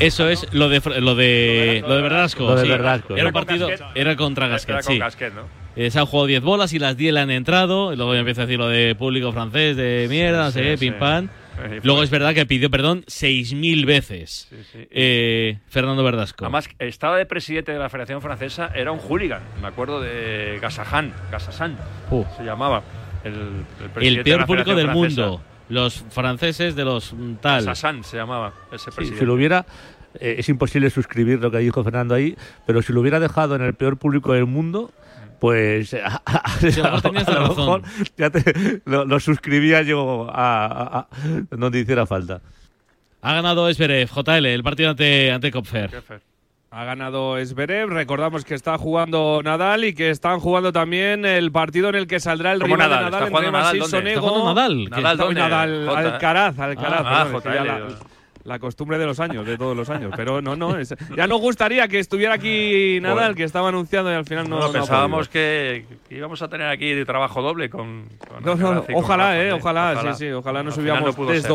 [0.00, 2.44] Eso es lo de Fr- lo de lo de Verdasco.
[2.46, 2.68] Lo de sí.
[2.68, 4.98] Verdasco, Era un partido, era contra Gasquet, Era con sí.
[4.98, 5.42] Gasquet, ¿no?
[5.76, 7.92] Eh, se han jugado 10 bolas y las 10 le han entrado.
[7.92, 10.76] Y luego ya empieza a decir lo de público francés, de mierda, no sé qué,
[10.76, 10.90] sí.
[10.90, 11.28] pim pam.
[11.60, 14.86] Eh, Luego es verdad que pidió perdón 6.000 veces Sí, sí.
[14.92, 16.44] eh, Fernando Verdasco.
[16.44, 21.12] Además, estaba de presidente de la Federación Francesa, era un hooligan, me acuerdo de Gasajan,
[21.32, 21.76] Gasasan,
[22.12, 22.24] Uh.
[22.36, 22.82] se llamaba.
[23.24, 23.32] El,
[24.00, 25.42] el el de peor la público del Federación mundo.
[25.68, 27.64] Los franceses de los mm, tal.
[27.64, 29.20] Gasasan se llamaba ese sí, presidente.
[29.20, 29.66] si lo hubiera,
[30.20, 33.62] eh, es imposible suscribir lo que dijo Fernando ahí, pero si lo hubiera dejado en
[33.62, 34.90] el peor público del mundo,
[35.40, 37.82] pues a, a- Sí, a lo mejor tenías a lo razón.
[37.82, 37.82] mejor
[38.16, 41.08] ya te- lo, lo suscribía yo a, a- a-
[41.50, 42.40] donde hiciera falta.
[43.20, 45.90] Ha ganado Esberev, JL, el partido ante, ante Kopfer.
[46.70, 47.88] Ha ganado Zverev.
[47.88, 52.20] Recordamos que está jugando Nadal y que están jugando también el partido en el que
[52.20, 53.00] saldrá el ¿Cómo rival Nadal?
[53.00, 53.90] de ¿Está Nadal jugando entre Nadal dónde?
[53.96, 54.20] Sonego.
[54.20, 54.90] ¿Está jugando Nadal?
[54.90, 55.40] Nadal, ¿dónde?
[55.40, 55.96] Nadal, ¿eh?
[55.96, 57.02] Alcaraz, Alcaraz.
[57.06, 57.88] Ah, perdón, la,
[58.44, 60.12] la costumbre de los años, de todos los años.
[60.14, 60.78] Pero no, no.
[60.78, 64.58] es- ya nos gustaría que estuviera aquí Nadal, que estaba anunciando y al final no.
[64.60, 68.04] No pensábamos que, que íbamos a tener aquí de trabajo doble con.
[68.28, 70.76] con No, no, Alcaraz y con ojalá, Rafa, eh, ojalá, sí, sí, ojalá Al nos
[70.76, 71.48] hubiéramos ser.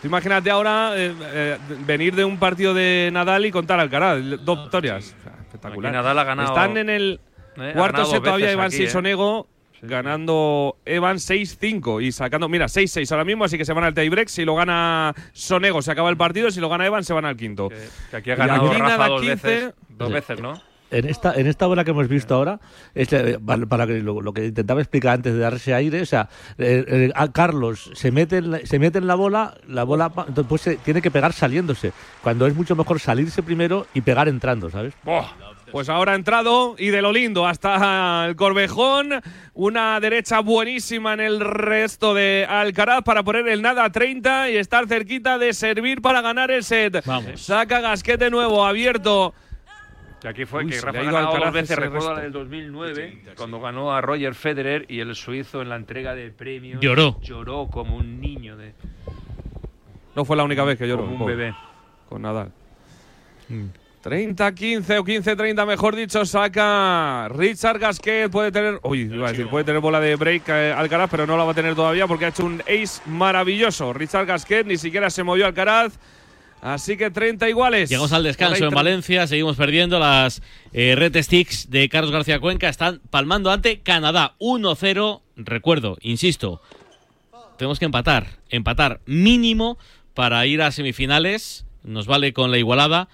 [0.00, 4.62] Tú Imagínate ahora eh, eh, venir de un partido de Nadal y contar Alcaraz, dos
[4.62, 5.14] victorias.
[5.22, 5.92] Sea, espectacular.
[5.92, 7.20] Nadal ha ganado- Están en el
[7.56, 8.70] Eh, cuarto set todavía Iván eh.
[8.70, 9.46] Sisonego
[9.82, 14.28] ganando Evan 6-5 y sacando, mira, 6-6 ahora mismo, así que se van al tiebreak.
[14.28, 17.36] Si lo gana Sonego se acaba el partido, si lo gana Evan se van al
[17.36, 17.68] quinto.
[18.10, 19.46] Que aquí ha ganado aquí Rafa dos 15.
[19.48, 19.74] veces.
[19.88, 20.14] Dos Sí.
[20.14, 20.69] veces, ¿no?
[20.90, 22.60] En esta, en esta bola que hemos visto ahora,
[22.94, 23.38] es, eh,
[23.68, 26.28] para, que lo, lo que intentaba explicar antes de darse aire, o sea,
[26.58, 30.12] eh, eh, a Carlos se mete, en la, se mete en la bola, la bola
[30.28, 34.70] después se tiene que pegar saliéndose, cuando es mucho mejor salirse primero y pegar entrando,
[34.70, 34.94] ¿sabes?
[35.72, 39.22] Pues ahora ha entrado y de lo lindo hasta el Corvejón.
[39.54, 44.56] Una derecha buenísima en el resto de Alcaraz para poner el nada a 30 y
[44.56, 47.04] estar cerquita de servir para ganar el set.
[47.06, 47.42] Vamos.
[47.42, 49.32] Saca Gasquet de nuevo, abierto.
[50.20, 51.78] Que aquí fue Uy, que Rafa Alcaraz dos veces.
[51.78, 52.14] Recuerdo resto.
[52.14, 56.32] la del 2009, cuando ganó a Roger Federer y el suizo en la entrega del
[56.32, 56.78] premio.
[56.80, 57.18] Lloró.
[57.22, 58.74] Lloró como un niño de.
[60.14, 61.04] No fue la única vez que lloró.
[61.06, 61.54] Como un bebé.
[62.08, 62.52] Con Nadal.
[64.02, 68.30] 30-15 o 15-30, mejor dicho, saca Richard Gasquet.
[68.30, 71.36] Puede tener, uy, iba a decir, puede tener bola de break eh, Alcaraz, pero no
[71.36, 73.92] la va a tener todavía porque ha hecho un ace maravilloso.
[73.92, 75.98] Richard Gasquet ni siquiera se movió Alcaraz.
[76.62, 77.88] Así que 30 iguales.
[77.88, 79.98] Llegamos al descanso en Valencia, seguimos perdiendo.
[79.98, 80.42] Las
[80.72, 85.22] eh, Red Sticks de Carlos García Cuenca están palmando ante Canadá 1-0.
[85.36, 86.60] Recuerdo, insisto,
[87.56, 89.78] tenemos que empatar, empatar mínimo
[90.14, 91.64] para ir a semifinales.
[91.82, 93.08] Nos vale con la igualada,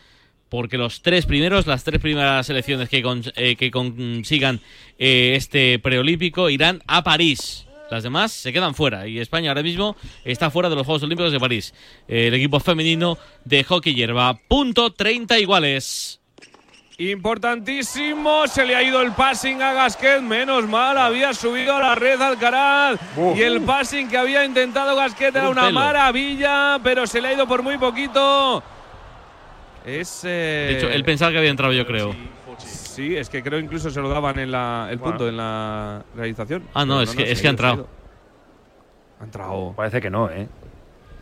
[0.49, 4.61] porque los tres primeros, las tres primeras selecciones que, con- eh, que consigan
[4.99, 7.66] eh, este preolímpico irán a París.
[7.91, 11.33] Las demás se quedan fuera y España ahora mismo está fuera de los Juegos Olímpicos
[11.33, 11.73] de París.
[12.09, 14.39] El equipo femenino de hockey hierba.
[14.49, 16.21] Punto 30 iguales.
[16.99, 21.95] Importantísimo, se le ha ido el passing a Gasquet, menos mal, había subido a la
[21.95, 22.99] red Alcaraz
[23.37, 25.81] y el passing que había intentado Gasquet era Un una pelo.
[25.81, 28.63] maravilla, pero se le ha ido por muy poquito.
[29.85, 32.13] Es, eh, De hecho, él pensaba que había entrado, yo creo.
[32.13, 32.19] Sí,
[33.17, 36.65] es que creo incluso se lo daban en la, el punto en la realización.
[36.75, 37.87] Ah, no, es que- es ha que ha entrado.
[39.21, 39.73] Ha entrado.
[39.77, 40.49] Parece que no, ¿eh?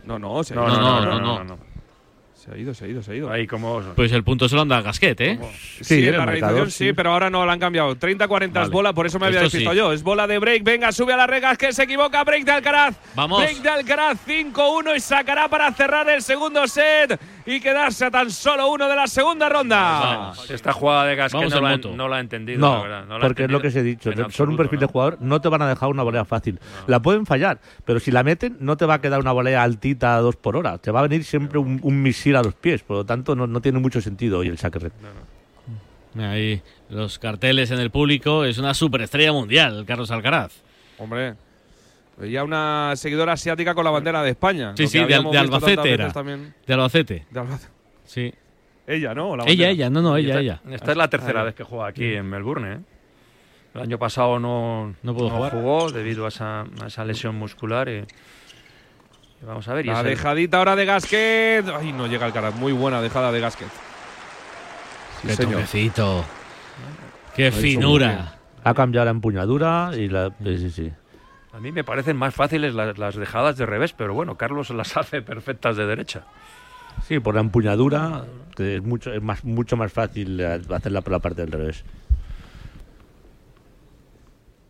[0.05, 1.57] No, no, se ha No, no, no, no, no.
[2.45, 3.31] Se ha ido, se ha ido, se ha ido.
[3.31, 3.81] Ahí como.
[3.95, 5.39] Pues el punto se lo anda a Gasquet, ¿eh?
[5.81, 6.93] Sí, en la marcador, realización sí, sí.
[6.93, 7.95] pero ahora no la han cambiado.
[7.95, 9.45] 30-40 es bola, por eso me había sí.
[9.45, 9.91] despistado yo.
[9.91, 12.97] Es bola de break, venga, sube a las regas que se equivoca, break de Alcaraz.
[13.15, 13.41] Vamos.
[13.41, 18.29] Break de Alcaraz, 5-1 y sacará para cerrar el segundo set y quedarse a tan
[18.29, 20.33] solo uno de la segunda ronda.
[20.47, 23.05] Esta jugada de Gasquet no la, no la ha entendido, No, la verdad.
[23.05, 24.11] No la ha porque es lo que os he dicho.
[24.11, 26.59] en Son un perfil de jugador, no te van a dejar una volea fácil.
[26.85, 30.15] La pueden fallar, pero si la meten, no te va a quedar una volea altita
[30.15, 30.77] a dos por hora.
[30.77, 32.83] Te va a venir siempre un, un misil a los pies.
[32.83, 34.91] Por lo tanto, no, no tiene mucho sentido hoy el saque red.
[36.17, 38.45] Ahí los carteles en el público.
[38.45, 40.53] Es una superestrella mundial, Carlos Alcaraz.
[40.97, 41.35] Hombre,
[42.17, 44.73] veía una seguidora asiática con la bandera de España.
[44.77, 46.09] Sí, sí, de, de Albacete era.
[46.13, 47.25] De Albacete.
[47.29, 47.73] De Albacete.
[48.05, 48.33] Sí.
[48.87, 49.35] Ella, ¿no?
[49.35, 50.75] La Ella, ella, no, no, Y ella, esta, ella.
[50.75, 52.73] esta es la tercera vez que juega aquí en Melbourne.
[52.73, 52.79] ¿eh?
[53.73, 55.51] El año pasado no, No pudo jugar.
[55.51, 57.89] jugó debido a esa, a esa lesión muscular.
[57.89, 58.05] Y
[59.41, 59.85] vamos a ver.
[59.85, 61.65] y La el- dejadita ahora de Gasquet.
[61.69, 62.55] Ay, no llega Alcaraz.
[62.55, 63.67] Muy buena dejada de Gasquet.
[65.21, 65.53] Sí, Qué señor.
[65.53, 66.25] toquecito.
[67.35, 68.37] Qué finura.
[68.63, 70.31] Ha cambiado la empuñadura y la.
[70.43, 70.91] Sí, sí, sí.
[71.53, 74.97] A mí me parecen más fáciles las, las dejadas de revés, pero bueno, Carlos las
[74.97, 76.23] hace perfectas de derecha.
[77.07, 78.25] Sí, por la empuñadura,
[78.57, 81.83] es mucho, es más, mucho más fácil hacerla por la parte del revés.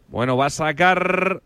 [0.07, 1.41] Bueno, va a sacar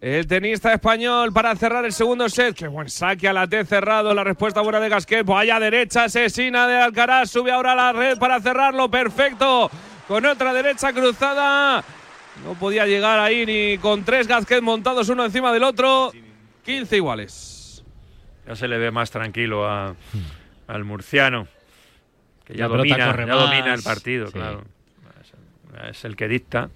[0.00, 2.54] el tenista español para cerrar el segundo set.
[2.56, 4.14] Qué buen saque a la T cerrado.
[4.14, 5.24] La respuesta buena de Gasquet.
[5.26, 7.30] Vaya derecha asesina de Alcaraz.
[7.30, 8.90] Sube ahora a la red para cerrarlo.
[8.90, 9.70] Perfecto.
[10.06, 11.82] Con otra derecha cruzada.
[12.44, 16.12] No podía llegar ahí ni con tres Gasquet montados uno encima del otro.
[16.64, 17.82] 15 iguales.
[18.46, 19.94] Ya se le ve más tranquilo a-
[20.68, 21.48] al murciano,
[22.44, 22.96] que ya domina,
[23.66, 24.32] ya el partido, sí.
[24.34, 24.64] claro.
[25.90, 26.70] Es, es el que dicta.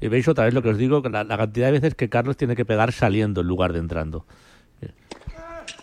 [0.00, 2.08] Y veis otra vez lo que os digo, que la, la cantidad de veces que
[2.08, 4.26] Carlos tiene que pegar saliendo en lugar de entrando.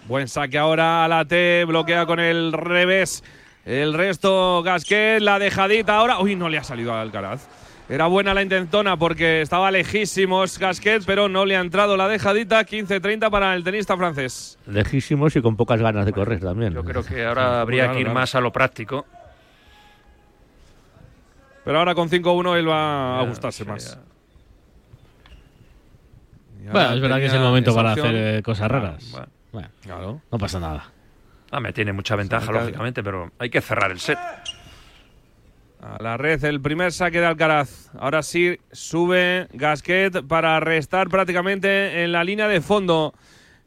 [0.07, 3.23] Buen saque ahora a la T, bloquea con el revés.
[3.65, 6.19] El resto, Gasquet, la dejadita ahora.
[6.19, 7.47] Uy, no le ha salido a Alcaraz.
[7.89, 12.65] Era buena la intentona porque estaba lejísimos Gasquet, pero no le ha entrado la dejadita.
[12.65, 14.57] 15-30 para el tenista francés.
[14.65, 16.73] Lejísimos y con pocas ganas de correr también.
[16.73, 19.05] Yo creo que ahora habría que ir más a lo práctico.
[21.67, 23.99] Pero ahora con 5-1 él va a gustarse más.
[26.71, 28.07] Bueno, es verdad que es el momento para opción.
[28.07, 29.11] hacer eh, cosas raras.
[29.51, 30.89] Bueno, Bueno, no pasa nada.
[31.51, 34.17] Ah, me tiene mucha ventaja, lógicamente, pero hay que cerrar el set.
[35.81, 37.89] A la red, el primer saque de Alcaraz.
[37.99, 43.13] Ahora sí sube Gasquet para restar prácticamente en la línea de fondo.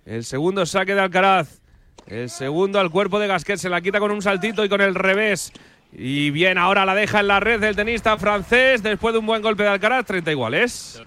[0.07, 1.61] El segundo saque de Alcaraz.
[2.07, 3.59] El segundo al cuerpo de Gasquet.
[3.59, 5.53] Se la quita con un saltito y con el revés.
[5.93, 9.43] Y bien, ahora la deja en la red del tenista francés después de un buen
[9.43, 10.07] golpe de Alcaraz.
[10.07, 11.03] 30 iguales.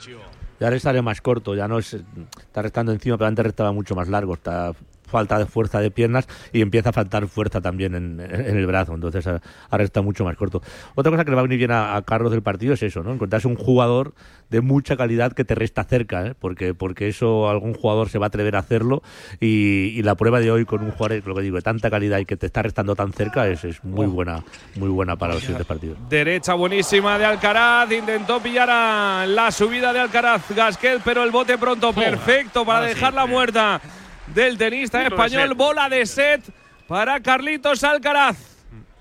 [0.59, 3.95] Ya le sale más corto, ya no es, está restando encima, pero antes restaba mucho
[3.95, 4.34] más largo.
[4.34, 4.73] Está
[5.14, 9.28] falta de fuerza de piernas y empieza a faltar fuerza también en, el brazo, entonces
[9.70, 10.64] ahora está mucho más corto.
[10.95, 13.14] Otra cosa que le va a venir bien a, Carlos del partido es eso, ¿no?
[13.14, 14.16] Encontrarse un jugador
[14.49, 16.34] de mucha calidad que te resta cerca, ¿eh?
[16.38, 19.03] porque, porque eso algún jugador se va a atrever a hacerlo
[19.39, 22.26] y, la prueba de hoy con un jugador, lo que digo, de tanta calidad y
[22.26, 24.43] que te está restando tan cerca es, es muy buena,
[24.76, 25.97] muy buena para los siguientes partidos.
[26.09, 31.57] Derecha buenísima de Alcaraz, intentó pillar a la subida de Alcaraz Gasquet, pero el bote
[31.57, 33.80] pronto perfecto para dejarla muerta
[34.28, 35.53] del tenista español.
[35.53, 36.41] Bola de set
[36.88, 38.38] para Carlitos Alcaraz.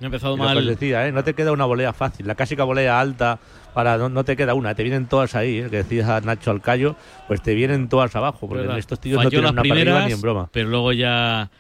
[0.01, 0.67] Ha empezado mal.
[0.67, 1.13] decía, ¿eh?
[1.13, 2.27] no te queda una volea fácil.
[2.27, 3.39] La clásica volea alta,
[3.73, 5.59] para no, te queda una, te vienen todas ahí.
[5.59, 5.69] ¿eh?
[5.71, 6.97] Que decías a Nacho Alcayo,
[7.29, 8.49] pues te vienen todas abajo.
[8.49, 10.49] Porque estos tíos no tienen una primeras, ni en broma.
[10.53, 11.51] Pero luego ya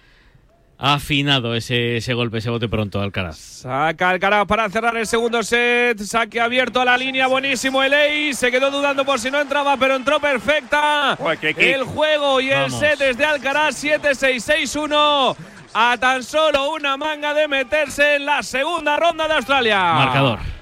[0.78, 3.36] afinado ese, ese golpe, ese bote pronto Alcaraz.
[3.36, 5.98] Saca Alcaraz para cerrar el segundo set.
[6.00, 7.26] Saque abierto a la línea.
[7.26, 8.34] Buenísimo el Ace.
[8.34, 11.16] Se quedó dudando por si no entraba, pero entró perfecta.
[11.56, 15.36] El juego y el set es de Alcaraz 7-6-6-1.
[15.74, 19.78] A tan solo una manga de meterse en la segunda ronda de Australia.
[19.94, 20.61] Marcador.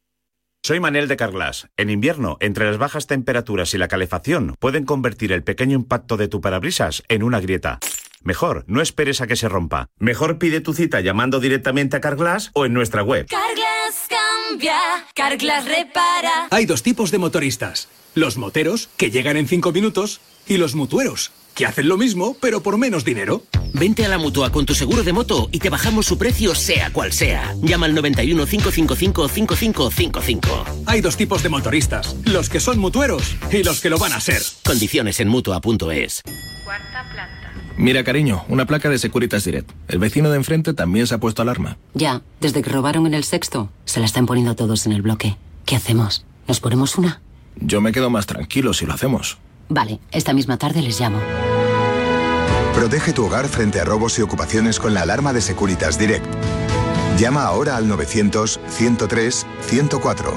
[0.63, 1.67] soy Manel de Carglass.
[1.75, 6.27] En invierno, entre las bajas temperaturas y la calefacción, pueden convertir el pequeño impacto de
[6.27, 7.79] tu parabrisas en una grieta.
[8.23, 9.87] Mejor, no esperes a que se rompa.
[9.97, 13.25] Mejor pide tu cita llamando directamente a Carglass o en nuestra web.
[13.27, 14.77] Carglass cambia,
[15.15, 16.47] Carglass repara.
[16.51, 17.89] Hay dos tipos de motoristas.
[18.13, 22.61] Los moteros, que llegan en cinco minutos, y los mutueros que hacen lo mismo, pero
[22.61, 23.43] por menos dinero.
[23.73, 26.91] Vente a la mutua con tu seguro de moto y te bajamos su precio, sea
[26.91, 27.55] cual sea.
[27.61, 30.65] Llama al 91 555 5555.
[30.85, 34.19] Hay dos tipos de motoristas: los que son mutueros y los que lo van a
[34.19, 34.41] ser.
[34.65, 36.21] Condiciones en mutua.es.
[36.63, 37.53] Cuarta planta.
[37.77, 39.71] Mira, cariño, una placa de Securitas Direct.
[39.87, 41.77] El vecino de enfrente también se ha puesto alarma.
[41.93, 45.37] Ya, desde que robaron en el sexto, se la están poniendo todos en el bloque.
[45.65, 46.25] ¿Qué hacemos?
[46.47, 47.21] ¿Nos ponemos una?
[47.55, 49.37] Yo me quedo más tranquilo si lo hacemos.
[49.73, 51.17] Vale, esta misma tarde les llamo.
[52.75, 56.25] Protege tu hogar frente a robos y ocupaciones con la alarma de Securitas Direct.
[57.17, 60.33] Llama ahora al 900-103-104.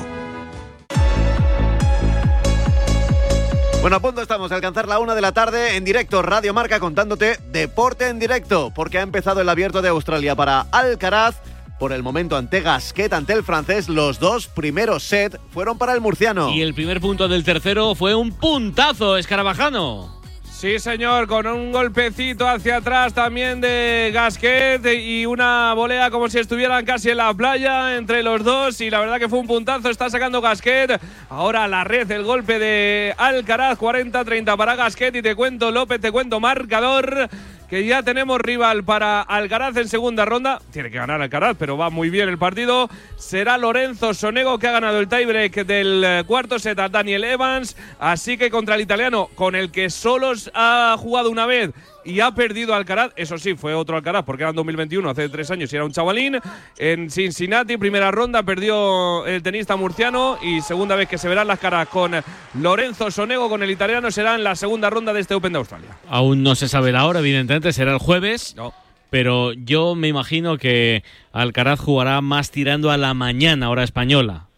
[3.80, 6.78] Bueno, a punto estamos a alcanzar la una de la tarde en directo Radio Marca
[6.78, 11.41] contándote deporte en directo, porque ha empezado el abierto de Australia para Alcaraz.
[11.79, 16.01] Por el momento ante Gasquet, ante el francés, los dos primeros sets fueron para el
[16.01, 16.51] murciano.
[16.51, 20.22] Y el primer punto del tercero fue un puntazo escarabajano.
[20.64, 26.39] Sí, señor, con un golpecito hacia atrás también de Gasquet y una volea como si
[26.39, 28.81] estuvieran casi en la playa entre los dos.
[28.81, 30.99] Y la verdad que fue un puntazo, está sacando Gasquet.
[31.29, 35.16] Ahora la red, el golpe de Alcaraz, 40-30 para Gasquet.
[35.16, 37.29] Y te cuento, López, te cuento, marcador
[37.75, 40.61] que ya tenemos rival para Alcaraz en segunda ronda.
[40.70, 42.89] Tiene que ganar Alcaraz, pero va muy bien el partido.
[43.16, 47.77] Será Lorenzo Sonego que ha ganado el tiebreak del eh, cuarto set a Daniel Evans.
[47.99, 51.72] Así que contra el italiano, con el que solo ha jugado una vez
[52.05, 53.13] y ha perdido Alcaraz.
[53.17, 55.93] Eso sí, fue otro Alcaraz porque era en 2021, hace tres años y era un
[55.93, 56.39] chavalín.
[56.79, 61.59] En Cincinnati, primera ronda, perdió el tenista murciano y segunda vez que se verán las
[61.59, 62.13] caras con
[62.61, 65.91] Lorenzo Sonego, con el italiano, será en la segunda ronda de este Open de Australia.
[66.09, 68.55] Aún no se sabe la hora, evidentemente, será el jueves.
[68.57, 68.73] No.
[69.11, 74.49] Pero yo me imagino que Alcaraz jugará más tirando a la mañana, hora española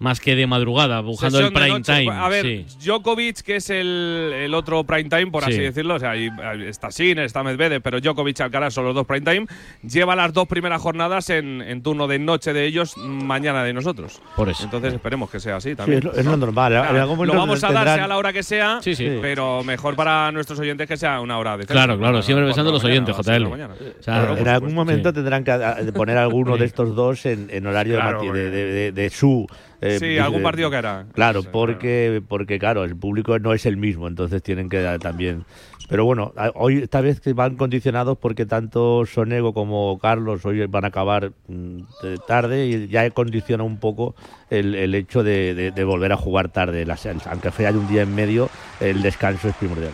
[0.00, 2.12] más que de madrugada, buscando el Sesión prime time.
[2.14, 2.66] A ver, sí.
[2.84, 5.58] Djokovic, que es el, el otro prime time, por así Sí.
[5.60, 6.30] decirlo, o sea, ahí,
[6.66, 9.46] está Sin, está Medvedev, pero Djokovic y Alcaraz son los dos prime time,
[9.82, 14.22] lleva las dos primeras jornadas en, en turno de noche de ellos, mañana de nosotros.
[14.36, 14.62] Por eso.
[14.64, 15.98] Entonces esperemos que sea así Sí, también.
[15.98, 16.72] es, lo, es lo normal.
[16.74, 19.18] En algún lo vamos a dar tendrán- sea a la hora que sea, Sí, sí.
[19.20, 22.74] pero mejor para nuestros oyentes que sea una hora de Claro, claro, siempre pensando en
[22.74, 23.46] los oyentes, JL.
[23.46, 23.56] O
[24.02, 25.14] sea, en algún momento sí.
[25.16, 29.46] tendrán que poner alguno de estos dos en, en horario Claro, de- de- de su.
[29.80, 31.06] Eh, Sí, algún partido que hará.
[31.14, 35.44] Claro, porque, porque claro, el público no es el mismo, entonces tienen que dar también.
[35.88, 40.84] Pero bueno, hoy esta vez que van condicionados porque tanto Sonego como Carlos hoy van
[40.84, 44.14] a acabar mm, de tarde y ya condiciona un poco
[44.50, 46.84] el, el hecho de, de- de volver a jugar tarde.
[46.84, 48.50] Las- aunque sea un día en medio,
[48.80, 49.92] el descanso es primordial.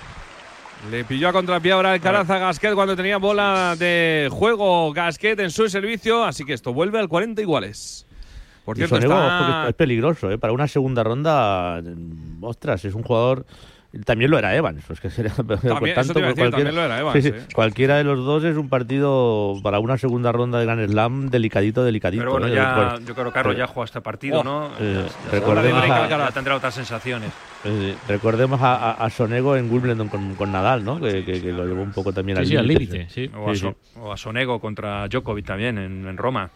[0.91, 5.51] Le pilló a contrapié ahora Alcaraz a Gasquet cuando tenía bola de juego Gasquet en
[5.51, 8.05] su servicio, así que esto vuelve al 40 iguales.
[8.65, 10.39] Por cierto, está- es peligroso, ¿eh?
[10.39, 13.45] Para una segunda ronda, mm, ostras, es un jugador.
[14.05, 14.83] También lo era Evans.
[14.89, 17.47] Pues que sería, decir, cualquiera- también lo era Evans, sí, sí, ¿eh?
[17.55, 21.85] Cualquiera de los dos es un partido para una segunda ronda de Grand Slam delicadito,
[21.85, 22.23] delicadito.
[22.23, 22.55] Pero bueno, ¿eh?
[22.57, 24.71] ya, yo creo que Carlos ya jugó este partido, Oh, ¿no?
[24.81, 27.31] eh, Ya- ya- recordemos a- ya tendrá otras sensaciones.
[27.65, 30.99] eh, recordemos a, a- a Sonego en Wimbledon con, con Nadal, ¿no?
[30.99, 32.93] Que, que- que lo llevó un poco también Sí, al sí, al límite.
[32.99, 33.31] límite, sí.
[33.37, 36.51] O a, Sí, So- o a Sonego contra Djokovic también en, en Roma.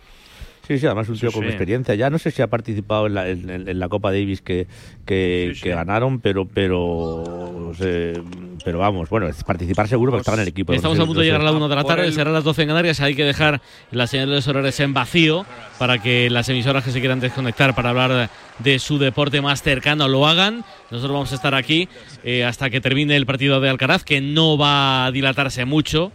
[0.69, 1.49] Sí, sí, además un tío Sí, con sí.
[1.49, 1.95] experiencia.
[1.95, 4.67] Ya no sé si ha participado en la, en, en- la Copa Davis que,
[5.07, 8.21] que, que ganaron, pero pero eh,
[8.65, 10.75] pero vamos, bueno, es participar seguro porque estaba en el equipo.
[10.75, 11.39] Estamos No a sé- punto de no sé.
[11.39, 13.01] llegar a la 1 de la tarde, el- serán las 12 en Canarias.
[13.01, 13.63] Hay que dejar
[13.93, 15.47] las señales horarias en vacío
[15.79, 20.07] para que las emisoras que se quieran desconectar para hablar de su deporte más cercano
[20.07, 20.65] lo hagan.
[20.91, 21.89] Nosotros vamos a estar aquí
[22.25, 26.13] eh, hasta que termine el partido de Alcaraz, que no va a dilatarse mucho.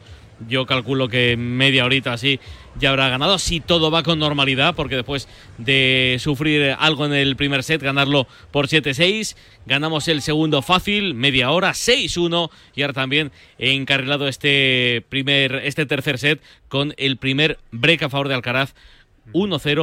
[0.47, 2.39] Yo calculo que media horita así
[2.79, 5.27] ya habrá ganado, si todo va con normalidad, porque después
[5.57, 9.35] de sufrir algo en el primer set, ganarlo por 7-6,
[9.65, 16.17] ganamos el segundo fácil, media hora, 6-1, y ahora también encarrilado este primer, este tercer
[16.17, 18.73] set con el primer break a favor de Alcaraz,
[19.33, 19.63] 1-0.